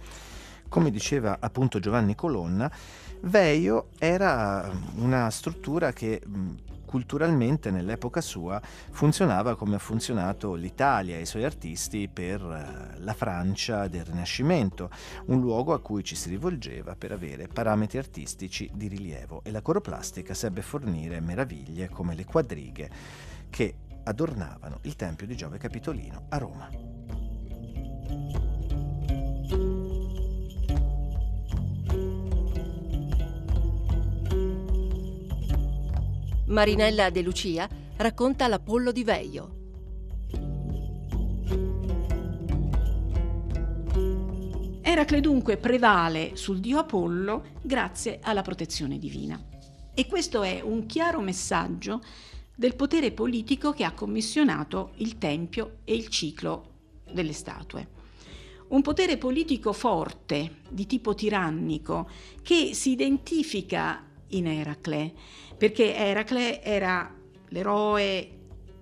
Come 0.67 0.91
diceva 0.91 1.37
appunto 1.39 1.79
Giovanni 1.79 2.15
Colonna, 2.15 2.69
Veio 3.21 3.91
era 3.97 4.69
una 4.97 5.29
struttura 5.29 5.93
che 5.93 6.21
culturalmente 6.87 7.69
nell'epoca 7.69 8.21
sua 8.21 8.59
funzionava 8.61 9.55
come 9.55 9.75
ha 9.75 9.79
funzionato 9.79 10.55
l'Italia 10.55 11.17
e 11.17 11.21
i 11.21 11.25
suoi 11.25 11.43
artisti 11.43 12.07
per 12.07 12.41
eh, 12.41 12.99
la 12.99 13.13
Francia 13.13 13.87
del 13.87 14.05
Rinascimento, 14.05 14.89
un 15.25 15.41
luogo 15.41 15.73
a 15.73 15.81
cui 15.81 16.03
ci 16.03 16.15
si 16.15 16.29
rivolgeva 16.29 16.95
per 16.95 17.11
avere 17.11 17.47
parametri 17.47 17.97
artistici 17.97 18.69
di 18.73 18.87
rilievo 18.87 19.41
e 19.43 19.51
la 19.51 19.61
coroplastica 19.61 20.33
sebbe 20.33 20.61
fornire 20.61 21.19
meraviglie 21.19 21.89
come 21.89 22.15
le 22.15 22.23
quadrighe 22.23 22.89
che 23.49 23.75
adornavano 24.03 24.79
il 24.83 24.95
Tempio 24.95 25.27
di 25.27 25.35
Giove 25.35 25.57
Capitolino 25.57 26.27
a 26.29 26.37
Roma. 26.37 26.86
Marinella 36.47 37.09
De 37.09 37.21
Lucia 37.21 37.67
racconta 37.97 38.47
l'Apollo 38.47 38.93
di 38.93 39.03
Veio. 39.03 39.55
Eracle 44.81 45.19
dunque 45.19 45.57
prevale 45.57 46.37
sul 46.37 46.59
dio 46.61 46.79
Apollo 46.79 47.57
grazie 47.61 48.19
alla 48.21 48.43
protezione 48.43 48.97
divina. 48.97 49.37
E 49.93 50.07
questo 50.07 50.41
è 50.41 50.61
un 50.61 50.85
chiaro 50.85 51.19
messaggio 51.19 52.01
del 52.55 52.77
potere 52.77 53.11
politico 53.11 53.73
che 53.73 53.83
ha 53.83 53.91
commissionato 53.91 54.93
il 54.97 55.17
Tempio 55.17 55.79
e 55.83 55.95
il 55.95 56.07
ciclo 56.07 56.75
delle 57.11 57.33
statue. 57.33 57.89
Un 58.69 58.81
potere 58.81 59.17
politico 59.17 59.73
forte, 59.73 60.61
di 60.69 60.85
tipo 60.85 61.13
tirannico, 61.13 62.09
che 62.41 62.73
si 62.73 62.91
identifica 62.91 64.06
in 64.29 64.47
Eracle, 64.47 65.13
perché 65.57 65.95
Eracle 65.95 66.61
era 66.61 67.13
l'eroe 67.49 68.31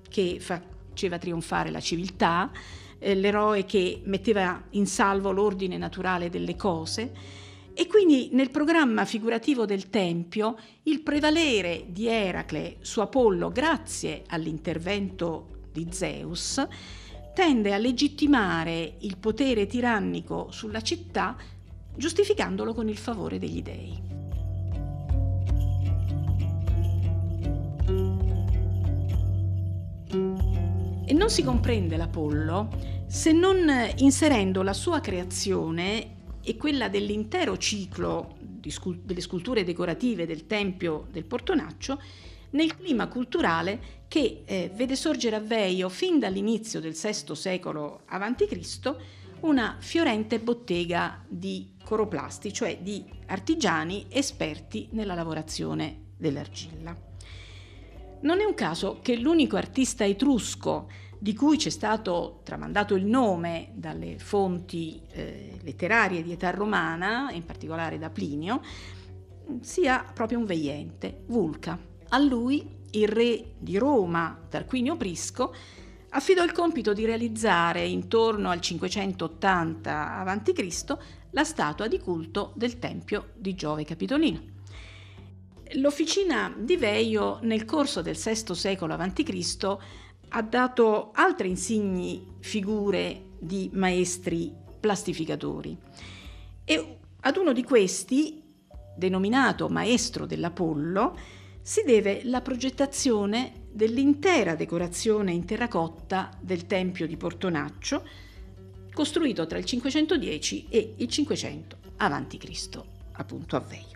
che 0.10 0.38
faceva 0.40 1.18
trionfare 1.18 1.72
la 1.72 1.80
civiltà, 1.80 2.52
eh, 3.00 3.16
l'eroe 3.16 3.66
che 3.66 4.02
metteva 4.06 4.64
in 4.72 4.88
salvo 4.88 5.32
l'ordine 5.32 5.78
naturale 5.78 6.30
delle 6.30 6.56
cose 6.56 7.44
e 7.78 7.88
quindi 7.88 8.30
nel 8.32 8.52
programma 8.52 9.04
figurativo 9.04 9.66
del 9.66 9.90
Tempio 9.90 10.56
il 10.84 11.02
prevalere 11.02 11.88
di 11.90 12.08
Eracle 12.08 12.78
su 12.80 13.02
Apollo 13.02 13.52
grazie 13.52 14.24
all'intervento 14.28 15.64
di 15.74 15.88
Zeus 15.92 16.66
tende 17.34 17.74
a 17.74 17.78
legittimare 17.78 18.96
il 19.00 19.18
potere 19.18 19.68
tirannico 19.68 20.48
sulla 20.52 20.80
città 20.80 21.36
giustificandolo 21.98 22.74
con 22.74 22.88
il 22.88 22.98
favore 22.98 23.40
degli 23.40 23.62
dei. 23.62 24.25
E 31.08 31.13
non 31.13 31.30
si 31.30 31.44
comprende 31.44 31.98
l'Apollo 31.98 33.04
se 33.08 33.32
non 33.32 33.70
inserendo 33.98 34.63
la 34.63 34.74
sua 34.74 35.00
creazione 35.00 36.39
e 36.44 36.58
quella 36.58 36.89
dell'intero 36.89 37.58
ciclo 37.58 38.38
scult- 38.68 39.04
delle 39.04 39.22
sculture 39.22 39.63
decorative 39.63 40.26
del 40.26 40.48
Tempio 40.48 41.08
del 41.12 41.26
Portonaccio 41.26 42.02
nel 42.52 42.76
clima 42.76 43.08
culturale 43.08 44.04
che 44.08 44.44
eh, 44.46 44.72
vede 44.74 44.96
sorgere 44.96 45.36
a 45.36 45.39
Veio 45.39 45.89
fin 45.89 46.20
dall'inizio 46.20 46.80
del 46.80 46.94
VI 46.94 47.36
secolo 47.36 48.02
a.C. 48.06 48.96
una 49.41 49.76
fiorente 49.80 50.39
bottega 50.39 51.24
di 51.28 51.76
coroplasti, 51.84 52.52
cioè 52.52 52.80
di 52.82 53.06
artigiani 53.28 54.06
esperti 54.10 54.88
nella 54.91 55.13
lavorazione 55.13 56.13
dell'argilla. 56.18 57.05
Non 58.26 58.40
è 58.40 58.44
un 58.44 58.56
caso 58.56 58.98
che 59.04 59.18
l'unico 59.18 59.56
artista 59.56 60.04
etrusco 60.04 60.90
di 61.20 61.36
cui 61.36 61.60
ci 61.60 61.68
è 61.68 61.72
stato 61.72 62.42
tramandato 62.44 62.96
il 62.96 63.06
nome 63.06 63.70
dalle 63.76 64.18
fonti 64.18 65.00
eh, 65.12 65.60
letterarie 65.62 66.24
di 66.24 66.32
età 66.32 66.50
romana, 66.50 67.30
in 67.32 67.46
particolare 67.46 68.00
da 68.00 68.10
Plinio, 68.10 68.62
sia 69.62 70.04
proprio 70.12 70.40
un 70.40 70.46
veiente, 70.46 71.22
Vulca. 71.28 71.78
A 72.10 72.18
lui 72.18 72.68
il 72.92 73.08
re 73.08 73.54
di 73.60 73.78
Roma, 73.78 74.36
Tarquinio 74.50 74.98
Prisco, 74.98 75.54
affidò 76.10 76.44
il 76.44 76.52
compito 76.52 76.94
di 76.94 77.06
realizzare 77.06 77.86
intorno 77.86 78.50
al 78.50 78.60
580 78.60 80.18
a.C. 80.18 80.98
la 81.30 81.44
statua 81.44 81.88
di 81.88 82.00
culto 82.00 82.54
del 82.56 82.80
Tempio 82.80 83.34
di 83.36 83.54
Giove 83.54 83.86
Capitolino. 83.86 84.55
L'officina 85.76 86.56
di 86.58 86.78
Veio 86.78 87.40
nel 87.42 87.66
corso 87.66 88.02
del 88.02 88.16
VI 88.16 88.56
secolo 88.56 88.94
a.C. 88.94 89.78
ha 90.30 90.42
dato 90.42 91.12
altre 91.14 91.48
insigni 91.48 92.36
figure 92.40 93.32
di 93.40 93.70
maestri 93.74 94.54
plastificatori 94.80 95.78
e 96.64 96.98
ad 97.20 97.38
uno 97.38 97.52
di 97.52 97.64
questi, 97.64 98.42
denominato 98.96 99.68
maestro 99.68 100.26
dell'Apollo, 100.26 101.18
si 101.62 101.82
deve 101.84 102.22
la 102.24 102.42
progettazione 102.42 103.66
dell'intera 103.72 104.56
decorazione 104.56 105.34
in 105.34 105.44
terracotta 105.44 106.30
del 106.40 106.68
Tempio 106.68 107.08
di 107.08 107.18
Portonaccio, 107.18 108.08
costruito 108.94 109.46
tra 109.46 109.58
il 109.58 109.66
510 109.66 110.68
e 110.70 110.94
il 110.98 111.08
500 111.08 111.78
a.C., 111.98 112.82
appunto 113.14 113.56
a 113.56 113.60
Veio. 113.60 113.95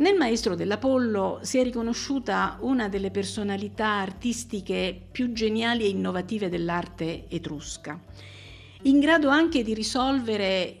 Nel 0.00 0.16
maestro 0.16 0.54
dell'Apollo 0.54 1.40
si 1.42 1.58
è 1.58 1.62
riconosciuta 1.62 2.56
una 2.60 2.88
delle 2.88 3.10
personalità 3.10 3.98
artistiche 3.98 4.98
più 5.10 5.32
geniali 5.32 5.84
e 5.84 5.88
innovative 5.88 6.48
dell'arte 6.48 7.26
etrusca, 7.28 8.00
in 8.84 8.98
grado 8.98 9.28
anche 9.28 9.62
di 9.62 9.74
risolvere 9.74 10.78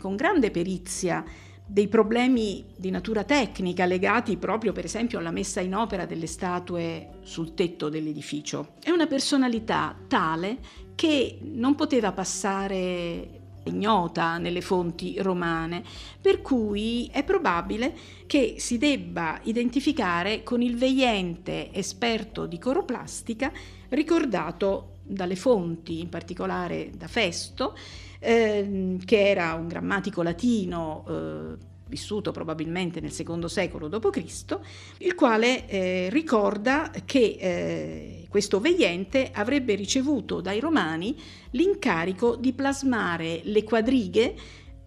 con 0.00 0.14
grande 0.14 0.52
perizia 0.52 1.24
dei 1.66 1.88
problemi 1.88 2.64
di 2.76 2.90
natura 2.90 3.24
tecnica 3.24 3.86
legati 3.86 4.36
proprio 4.36 4.70
per 4.70 4.84
esempio 4.84 5.18
alla 5.18 5.32
messa 5.32 5.60
in 5.60 5.74
opera 5.74 6.06
delle 6.06 6.28
statue 6.28 7.08
sul 7.22 7.54
tetto 7.54 7.88
dell'edificio. 7.88 8.74
È 8.80 8.90
una 8.90 9.08
personalità 9.08 9.96
tale 10.06 10.58
che 10.94 11.40
non 11.42 11.74
poteva 11.74 12.12
passare 12.12 13.42
ignota 13.64 14.38
nelle 14.38 14.60
fonti 14.60 15.20
romane, 15.20 15.82
per 16.20 16.40
cui 16.42 17.08
è 17.12 17.24
probabile 17.24 17.94
che 18.26 18.56
si 18.58 18.78
debba 18.78 19.40
identificare 19.44 20.42
con 20.42 20.62
il 20.62 20.76
veiente 20.76 21.72
esperto 21.72 22.46
di 22.46 22.58
coroplastica 22.58 23.52
ricordato 23.90 24.96
dalle 25.02 25.36
fonti, 25.36 26.00
in 26.00 26.08
particolare 26.08 26.90
da 26.96 27.08
Festo, 27.08 27.76
eh, 28.18 28.96
che 29.04 29.28
era 29.28 29.54
un 29.54 29.68
grammatico 29.68 30.22
latino 30.22 31.04
eh, 31.06 31.72
vissuto 31.94 32.32
probabilmente 32.32 33.00
nel 33.00 33.12
secondo 33.12 33.46
secolo 33.46 33.86
d.C., 33.86 34.58
il 34.98 35.14
quale 35.14 35.68
eh, 35.68 36.08
ricorda 36.10 36.90
che 37.04 37.36
eh, 37.38 38.26
questo 38.28 38.58
veiente 38.58 39.30
avrebbe 39.32 39.76
ricevuto 39.76 40.40
dai 40.40 40.58
romani 40.58 41.16
l'incarico 41.50 42.34
di 42.34 42.52
plasmare 42.52 43.42
le 43.44 43.62
quadrighe 43.62 44.34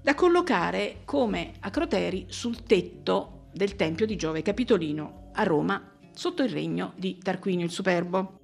da 0.02 0.16
collocare 0.16 0.98
come 1.06 1.54
acroteri 1.62 2.26
sul 2.28 2.64
tetto 2.64 3.48
del 3.54 3.78
Tempio 3.78 4.06
di 4.06 4.18
Giove 4.18 4.42
Capitolino 4.42 5.30
a 5.34 5.44
Roma 5.44 5.94
sotto 6.14 6.44
il 6.44 6.50
regno 6.50 6.94
di 6.98 7.18
Tarquinio 7.20 7.66
il 7.66 7.72
Superbo. 7.72 8.36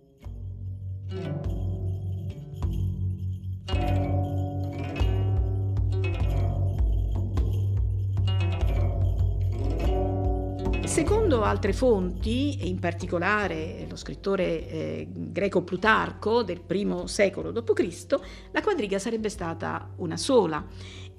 Secondo 10.93 11.41
altre 11.41 11.73
fonti, 11.73 12.56
e 12.60 12.67
in 12.67 12.77
particolare 12.77 13.88
lo 13.89 13.95
scrittore 13.95 14.69
eh, 14.69 15.08
greco 15.12 15.63
Plutarco 15.63 16.43
del 16.43 16.62
I 16.67 16.88
secolo 17.06 17.49
d.C., 17.49 18.15
la 18.51 18.62
quadriga 18.62 18.99
sarebbe 18.99 19.29
stata 19.29 19.89
una 19.95 20.17
sola 20.17 20.63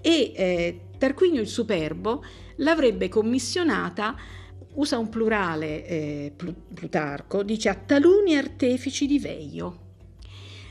e 0.00 0.32
eh, 0.32 0.80
Tarquinio 0.96 1.40
il 1.40 1.48
Superbo 1.48 2.22
l'avrebbe 2.58 3.08
commissionata, 3.08 4.14
usa 4.74 4.96
un 4.96 5.08
plurale 5.08 5.84
eh, 5.84 6.32
Plutarco, 6.72 7.42
dice 7.42 7.68
a 7.68 7.74
taluni 7.74 8.37
artefici 8.37 9.08
di 9.08 9.18
Veio, 9.18 9.78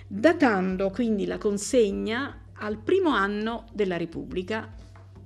datando 0.08 0.92
quindi 0.92 1.26
la 1.26 1.38
consegna 1.38 2.52
al 2.54 2.78
primo 2.78 3.10
anno 3.10 3.66
della 3.74 3.98
Repubblica, 3.98 4.74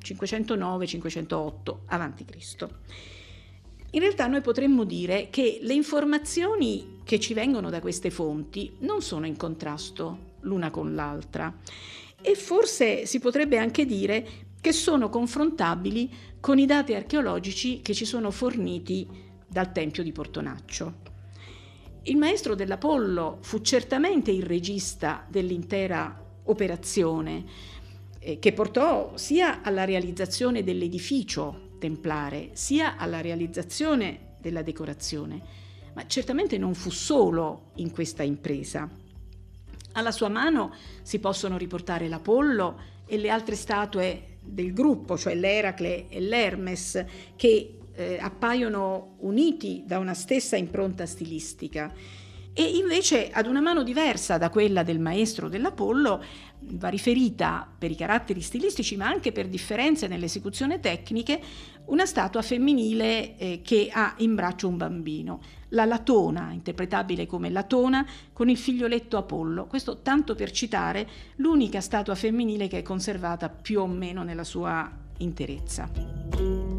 509-508 0.01 1.77
a.C. 1.85 2.67
In 3.97 4.03
realtà 4.03 4.27
noi 4.27 4.41
potremmo 4.41 4.83
dire 4.83 5.29
che 5.31 5.57
le 5.63 5.73
informazioni 5.73 6.99
che 7.03 7.19
ci 7.19 7.33
vengono 7.33 7.71
da 7.71 7.81
queste 7.81 8.11
fonti 8.11 8.75
non 8.81 9.01
sono 9.01 9.25
in 9.25 9.35
contrasto 9.35 10.35
l'una 10.41 10.69
con 10.69 10.93
l'altra 10.93 11.51
e 12.21 12.35
forse 12.35 13.07
si 13.07 13.17
potrebbe 13.17 13.57
anche 13.57 13.87
dire 13.87 14.27
che 14.61 14.71
sono 14.71 15.09
confrontabili 15.09 16.13
con 16.39 16.59
i 16.59 16.67
dati 16.67 16.93
archeologici 16.93 17.81
che 17.81 17.95
ci 17.95 18.05
sono 18.05 18.29
forniti 18.29 19.07
dal 19.47 19.71
Tempio 19.71 20.03
di 20.03 20.11
Portonaccio. 20.11 20.93
Il 22.03 22.17
maestro 22.17 22.53
dell'Apollo 22.53 23.39
fu 23.41 23.61
certamente 23.61 24.29
il 24.29 24.43
regista 24.43 25.25
dell'intera 25.27 26.23
operazione, 26.43 27.43
eh, 28.19 28.37
che 28.37 28.53
portò 28.53 29.13
sia 29.15 29.63
alla 29.63 29.85
realizzazione 29.85 30.63
dell'edificio 30.63 31.65
templare 31.77 32.49
sia 32.53 32.97
alla 32.97 33.21
realizzazione 33.21 34.35
della 34.39 34.61
decorazione, 34.61 35.41
ma 35.93 36.05
certamente 36.07 36.57
non 36.57 36.73
fu 36.73 36.89
solo 36.89 37.71
in 37.75 37.91
questa 37.91 38.23
impresa. 38.23 38.89
Alla 39.93 40.11
sua 40.11 40.29
mano 40.29 40.73
si 41.01 41.19
possono 41.19 41.57
riportare 41.57 42.07
l'Apollo 42.07 42.79
e 43.05 43.17
le 43.17 43.29
altre 43.29 43.55
statue 43.55 44.37
del 44.43 44.73
gruppo, 44.73 45.17
cioè 45.17 45.33
l'Eracle 45.33 46.07
e 46.09 46.19
l'Hermes, 46.19 47.03
che 47.35 47.79
eh, 47.93 48.17
appaiono 48.19 49.15
uniti 49.19 49.83
da 49.85 49.97
una 49.97 50.13
stessa 50.13 50.55
impronta 50.55 51.05
stilistica. 51.05 51.91
E 52.59 52.63
invece 52.63 53.29
ad 53.29 53.45
una 53.45 53.61
mano 53.61 53.83
diversa 53.83 54.39
da 54.39 54.49
quella 54.49 54.81
del 54.81 54.99
maestro 54.99 55.47
dell'Apollo 55.47 56.23
va 56.59 56.87
riferita 56.87 57.71
per 57.77 57.91
i 57.91 57.95
caratteri 57.95 58.41
stilistici 58.41 58.97
ma 58.97 59.05
anche 59.05 59.31
per 59.31 59.47
differenze 59.47 60.07
nell'esecuzione 60.07 60.79
tecniche 60.79 61.39
una 61.85 62.07
statua 62.07 62.41
femminile 62.41 63.37
eh, 63.37 63.61
che 63.63 63.89
ha 63.93 64.15
in 64.17 64.33
braccio 64.33 64.67
un 64.67 64.77
bambino, 64.77 65.39
la 65.69 65.85
Latona, 65.85 66.51
interpretabile 66.51 67.27
come 67.27 67.51
Latona, 67.51 68.03
con 68.33 68.49
il 68.49 68.57
figlioletto 68.57 69.17
Apollo. 69.17 69.67
Questo 69.67 70.01
tanto 70.01 70.33
per 70.33 70.49
citare 70.49 71.07
l'unica 71.35 71.79
statua 71.79 72.15
femminile 72.15 72.67
che 72.67 72.79
è 72.79 72.81
conservata 72.81 73.49
più 73.49 73.81
o 73.81 73.85
meno 73.85 74.23
nella 74.23 74.43
sua 74.43 74.91
interezza. 75.19 76.76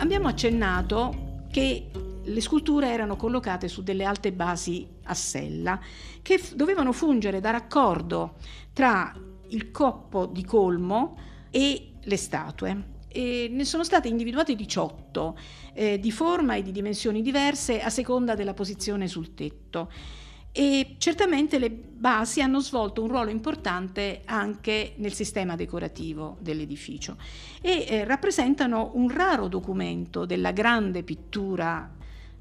Abbiamo 0.00 0.28
accennato 0.28 1.44
che 1.50 1.90
le 2.24 2.40
sculture 2.40 2.90
erano 2.90 3.16
collocate 3.16 3.68
su 3.68 3.82
delle 3.82 4.04
alte 4.04 4.32
basi 4.32 4.88
a 5.04 5.14
sella 5.14 5.78
che 6.22 6.38
f- 6.38 6.54
dovevano 6.54 6.92
fungere 6.92 7.38
da 7.40 7.50
raccordo 7.50 8.36
tra 8.72 9.14
il 9.48 9.70
coppo 9.70 10.24
di 10.24 10.42
colmo 10.42 11.18
e 11.50 11.92
le 12.00 12.16
statue. 12.16 12.98
E 13.08 13.48
ne 13.50 13.64
sono 13.66 13.84
state 13.84 14.08
individuate 14.08 14.54
18 14.54 15.38
eh, 15.74 16.00
di 16.00 16.10
forma 16.10 16.54
e 16.54 16.62
di 16.62 16.72
dimensioni 16.72 17.20
diverse 17.20 17.82
a 17.82 17.90
seconda 17.90 18.34
della 18.34 18.54
posizione 18.54 19.06
sul 19.06 19.34
tetto 19.34 19.92
e 20.52 20.96
certamente 20.98 21.58
le 21.58 21.70
basi 21.70 22.42
hanno 22.42 22.60
svolto 22.60 23.02
un 23.02 23.08
ruolo 23.08 23.30
importante 23.30 24.22
anche 24.24 24.94
nel 24.96 25.12
sistema 25.12 25.54
decorativo 25.54 26.38
dell'edificio 26.40 27.16
e 27.60 27.86
eh, 27.88 28.04
rappresentano 28.04 28.92
un 28.94 29.10
raro 29.10 29.48
documento 29.48 30.24
della 30.24 30.50
grande 30.50 31.02
pittura 31.02 31.94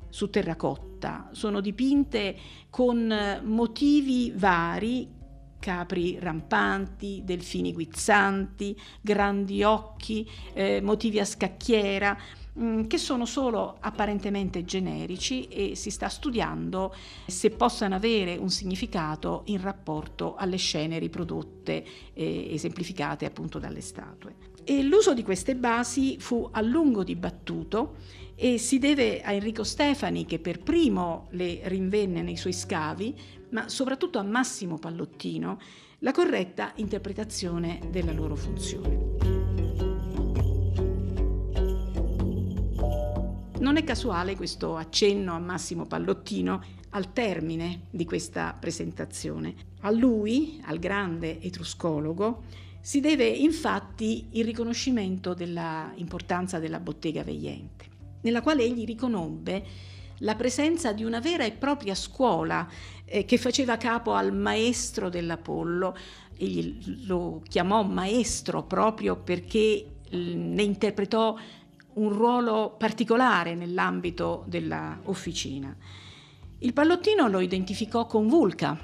su 0.10 0.30
terracotta. 0.30 1.30
Sono 1.34 1.62
dipinte 1.62 2.36
con 2.70 3.42
motivi 3.44 4.32
vari, 4.36 5.18
capri 5.60 6.18
rampanti, 6.20 7.22
delfini 7.24 7.74
guizzanti, 7.74 8.76
grandi 9.02 9.62
occhi, 9.62 10.28
eh, 10.54 10.82
motivi 10.82 11.20
a 11.20 11.26
scacchiera, 11.26 12.18
Mm, 12.58 12.86
che 12.86 12.98
sono 12.98 13.26
solo 13.26 13.78
apparentemente 13.80 14.66
generici 14.66 15.46
e 15.46 15.76
si 15.76 15.92
sta 15.92 16.10
studiando 16.10 16.96
se 17.28 17.52
possano 17.52 17.94
avere 17.94 18.38
un 18.38 18.50
significato 18.50 19.44
in 19.46 19.62
rapporto 19.62 20.36
alle 20.36 20.58
scene 20.58 20.98
riprodotte 20.98 21.86
e 22.12 22.54
esemplificate 22.54 23.26
appunto 23.26 23.60
dalle 23.60 23.82
statue. 23.82 24.36
E 24.64 24.82
l'uso 24.82 25.14
di 25.14 25.24
queste 25.24 25.56
basi 25.56 26.18
fu 26.20 26.50
a 26.52 26.62
lungo 26.62 27.04
dibattuto 27.04 27.98
e 28.34 28.58
si 28.58 28.80
deve 28.80 29.22
a 29.22 29.32
Enrico 29.32 29.64
Stefani 29.64 30.26
che 30.26 30.40
per 30.40 30.60
primo 30.60 31.28
le 31.32 31.62
rinvenne 31.66 32.24
nei 32.24 32.38
suoi 32.38 32.54
scavi, 32.54 33.16
ma 33.50 33.70
soprattutto 33.70 34.18
a 34.18 34.24
Massimo 34.24 34.78
Pallottino, 34.78 35.60
la 36.00 36.12
corretta 36.12 36.72
interpretazione 36.76 37.80
della 37.92 38.12
loro 38.12 38.36
funzione. 38.36 39.39
Non 43.60 43.76
è 43.76 43.84
casuale 43.84 44.38
questo 44.38 44.78
accenno 44.78 45.34
a 45.34 45.40
Massimo 45.40 45.86
Pallottino 45.86 46.64
al 46.92 47.12
termine 47.12 47.88
di 47.90 48.06
questa 48.06 48.56
presentazione. 48.58 49.54
A 49.82 49.92
lui, 49.92 50.62
al 50.64 50.80
grande 50.80 51.42
etruscologo, 51.42 52.44
si 52.80 53.02
deve 53.02 53.28
infatti 53.28 54.30
il 54.32 54.46
riconoscimento 54.46 55.34
dell'importanza 55.34 56.58
della 56.58 56.80
bottega 56.80 57.22
vegliente, 57.22 57.86
nella 58.22 58.42
quale 58.42 58.64
egli 58.64 58.86
riconobbe 58.86 59.66
la 60.20 60.36
presenza 60.36 60.94
di 60.94 61.04
una 61.04 61.20
vera 61.20 61.44
e 61.44 61.52
propria 61.52 61.96
scuola 61.96 62.66
eh, 63.04 63.26
che 63.26 63.38
faceva 63.38 63.76
capo 63.76 64.14
al 64.14 64.34
maestro 64.34 65.10
dell'Apollo. 65.10 65.98
Egli 66.38 67.06
lo 67.06 67.42
chiamò 67.46 67.84
maestro 67.84 68.64
proprio 68.64 69.18
perché 69.18 69.98
ne 70.12 70.64
interpretò 70.64 71.36
un 71.94 72.10
ruolo 72.14 72.76
particolare 72.78 73.56
nell'ambito 73.56 74.44
dell'officina. 74.48 75.76
Il 76.60 76.74
pallottino 76.74 77.28
lo 77.28 77.40
identificò 77.40 78.06
con 78.06 78.28
Vulca 78.28 78.78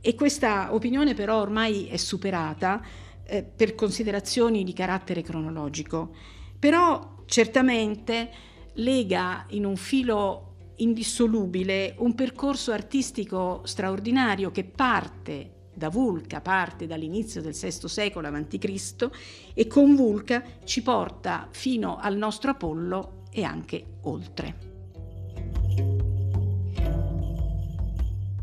e 0.00 0.14
questa 0.14 0.72
opinione 0.74 1.14
però 1.14 1.40
ormai 1.40 1.86
è 1.86 1.96
superata 1.96 2.82
eh, 3.24 3.42
per 3.42 3.74
considerazioni 3.74 4.64
di 4.64 4.72
carattere 4.72 5.22
cronologico, 5.22 6.14
però 6.58 7.22
certamente 7.26 8.30
lega 8.74 9.46
in 9.50 9.64
un 9.64 9.76
filo 9.76 10.42
indissolubile 10.76 11.94
un 11.98 12.14
percorso 12.14 12.72
artistico 12.72 13.62
straordinario 13.64 14.50
che 14.50 14.64
parte 14.64 15.55
da 15.76 15.90
Vulca 15.90 16.40
parte 16.40 16.86
dall'inizio 16.86 17.42
del 17.42 17.52
VI 17.52 17.86
secolo 17.86 18.28
a.C. 18.28 19.08
e 19.52 19.66
con 19.66 19.94
Vulca 19.94 20.42
ci 20.64 20.82
porta 20.82 21.48
fino 21.50 21.98
al 21.98 22.16
nostro 22.16 22.52
Apollo 22.52 23.24
e 23.30 23.42
anche 23.42 23.84
oltre. 24.02 24.74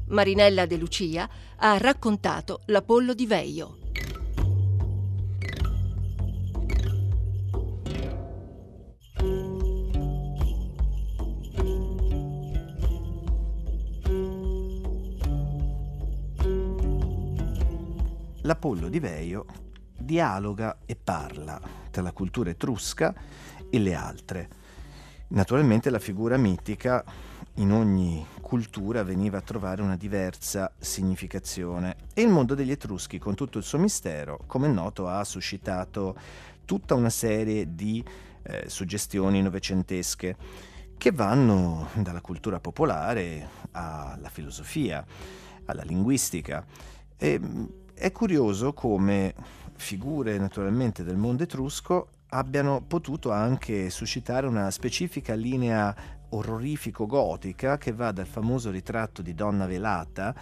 Marinella 0.09 0.67
De 0.67 0.77
Lucia 0.77 1.27
ha 1.55 1.77
raccontato 1.79 2.61
l'Apollo 2.65 3.15
di 3.15 3.25
Veio. 3.25 3.82
l'Apollo 18.43 18.89
di 18.89 18.99
Veio 18.99 19.45
dialoga 19.97 20.79
e 20.85 20.95
parla 20.95 21.59
tra 21.91 22.01
la 22.01 22.11
cultura 22.11 22.49
etrusca 22.49 23.13
e 23.69 23.79
le 23.79 23.93
altre. 23.93 24.49
Naturalmente 25.29 25.89
la 25.89 25.99
figura 25.99 26.37
mitica 26.37 27.03
in 27.55 27.71
ogni 27.71 28.25
cultura 28.41 29.03
veniva 29.03 29.37
a 29.37 29.41
trovare 29.41 29.81
una 29.81 29.95
diversa 29.95 30.71
significazione 30.77 31.95
e 32.13 32.21
il 32.21 32.29
mondo 32.29 32.53
degli 32.53 32.71
Etruschi 32.71 33.17
con 33.17 33.33
tutto 33.33 33.57
il 33.57 33.63
suo 33.63 33.79
mistero, 33.79 34.39
come 34.45 34.67
è 34.67 34.71
noto, 34.71 35.07
ha 35.07 35.23
suscitato 35.23 36.15
tutta 36.65 36.95
una 36.95 37.09
serie 37.09 37.73
di 37.73 38.03
eh, 38.43 38.65
suggestioni 38.67 39.41
novecentesche 39.41 40.35
che 40.97 41.11
vanno 41.11 41.89
dalla 41.95 42.21
cultura 42.21 42.59
popolare 42.59 43.47
alla 43.71 44.29
filosofia, 44.29 45.03
alla 45.65 45.83
linguistica. 45.83 46.65
E, 47.17 47.39
è 47.93 48.11
curioso 48.11 48.73
come 48.73 49.33
figure 49.75 50.37
naturalmente 50.37 51.03
del 51.03 51.17
mondo 51.17 51.43
etrusco 51.43 52.07
abbiano 52.29 52.83
potuto 52.85 53.31
anche 53.31 53.89
suscitare 53.89 54.47
una 54.47 54.71
specifica 54.71 55.33
linea 55.33 55.95
orrorifico-gotica 56.29 57.77
che 57.77 57.91
va 57.91 58.11
dal 58.11 58.25
famoso 58.25 58.71
ritratto 58.71 59.21
di 59.21 59.35
Donna 59.35 59.67
Velata 59.67 60.33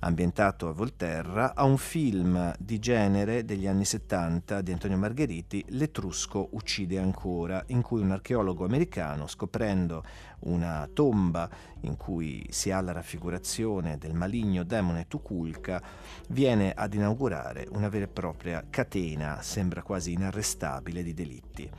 ambientato 0.00 0.68
a 0.68 0.72
Volterra, 0.72 1.54
a 1.54 1.64
un 1.64 1.76
film 1.76 2.54
di 2.58 2.78
genere 2.78 3.44
degli 3.44 3.66
anni 3.66 3.84
70 3.84 4.60
di 4.62 4.72
Antonio 4.72 4.96
Margheriti, 4.96 5.64
L'Etrusco 5.68 6.48
uccide 6.52 6.98
ancora, 6.98 7.62
in 7.68 7.82
cui 7.82 8.00
un 8.00 8.10
archeologo 8.10 8.64
americano, 8.64 9.26
scoprendo 9.26 10.02
una 10.40 10.88
tomba 10.92 11.48
in 11.80 11.96
cui 11.96 12.46
si 12.50 12.70
ha 12.70 12.80
la 12.80 12.92
raffigurazione 12.92 13.98
del 13.98 14.14
maligno 14.14 14.62
demone 14.62 15.06
Tukulka, 15.06 15.82
viene 16.28 16.72
ad 16.72 16.94
inaugurare 16.94 17.66
una 17.72 17.88
vera 17.88 18.04
e 18.04 18.08
propria 18.08 18.64
catena, 18.68 19.42
sembra 19.42 19.82
quasi 19.82 20.12
inarrestabile, 20.12 21.02
di 21.02 21.14
delitti. 21.14 21.70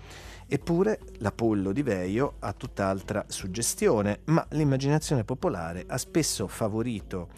Eppure 0.53 0.99
l'Apollo 1.19 1.72
di 1.72 1.82
Veio 1.82 2.36
ha 2.39 2.51
tutt'altra 2.51 3.24
suggestione, 3.28 4.19
ma 4.26 4.45
l'immaginazione 4.49 5.24
popolare 5.24 5.86
ha 5.88 5.97
spesso 5.97 6.45
favorito 6.47 7.30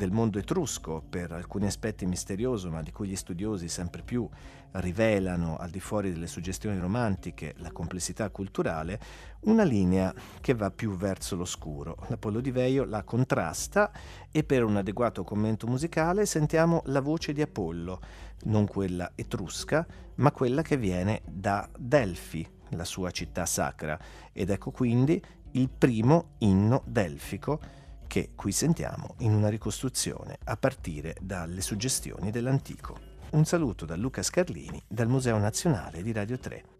del 0.00 0.12
mondo 0.12 0.38
etrusco, 0.38 1.02
per 1.06 1.30
alcuni 1.30 1.66
aspetti 1.66 2.06
misterioso, 2.06 2.70
ma 2.70 2.80
di 2.80 2.90
cui 2.90 3.08
gli 3.08 3.16
studiosi 3.16 3.68
sempre 3.68 4.00
più 4.00 4.26
rivelano, 4.72 5.58
al 5.58 5.68
di 5.68 5.78
fuori 5.78 6.10
delle 6.10 6.26
suggestioni 6.26 6.78
romantiche, 6.78 7.52
la 7.58 7.70
complessità 7.70 8.30
culturale, 8.30 8.98
una 9.40 9.62
linea 9.62 10.10
che 10.40 10.54
va 10.54 10.70
più 10.70 10.96
verso 10.96 11.36
l'oscuro. 11.36 11.98
L'Apollo 12.08 12.40
di 12.40 12.50
Veio 12.50 12.84
la 12.84 13.02
contrasta 13.02 13.92
e 14.30 14.42
per 14.42 14.64
un 14.64 14.78
adeguato 14.78 15.22
commento 15.22 15.66
musicale 15.66 16.24
sentiamo 16.24 16.80
la 16.86 17.02
voce 17.02 17.34
di 17.34 17.42
Apollo, 17.42 18.00
non 18.44 18.66
quella 18.66 19.12
etrusca, 19.14 19.86
ma 20.14 20.32
quella 20.32 20.62
che 20.62 20.78
viene 20.78 21.20
da 21.26 21.68
Delfi, 21.76 22.48
la 22.70 22.86
sua 22.86 23.10
città 23.10 23.44
sacra, 23.44 23.98
ed 24.32 24.48
ecco 24.48 24.70
quindi 24.70 25.22
il 25.52 25.68
primo 25.68 26.36
inno 26.38 26.84
delfico 26.86 27.60
che 28.10 28.30
qui 28.34 28.50
sentiamo 28.50 29.14
in 29.18 29.32
una 29.32 29.48
ricostruzione 29.48 30.36
a 30.46 30.56
partire 30.56 31.14
dalle 31.20 31.60
suggestioni 31.60 32.32
dell'antico. 32.32 32.98
Un 33.30 33.44
saluto 33.44 33.84
da 33.84 33.94
Luca 33.94 34.24
Scarlini 34.24 34.82
dal 34.88 35.06
Museo 35.06 35.38
Nazionale 35.38 36.02
di 36.02 36.10
Radio 36.10 36.36
3. 36.36 36.79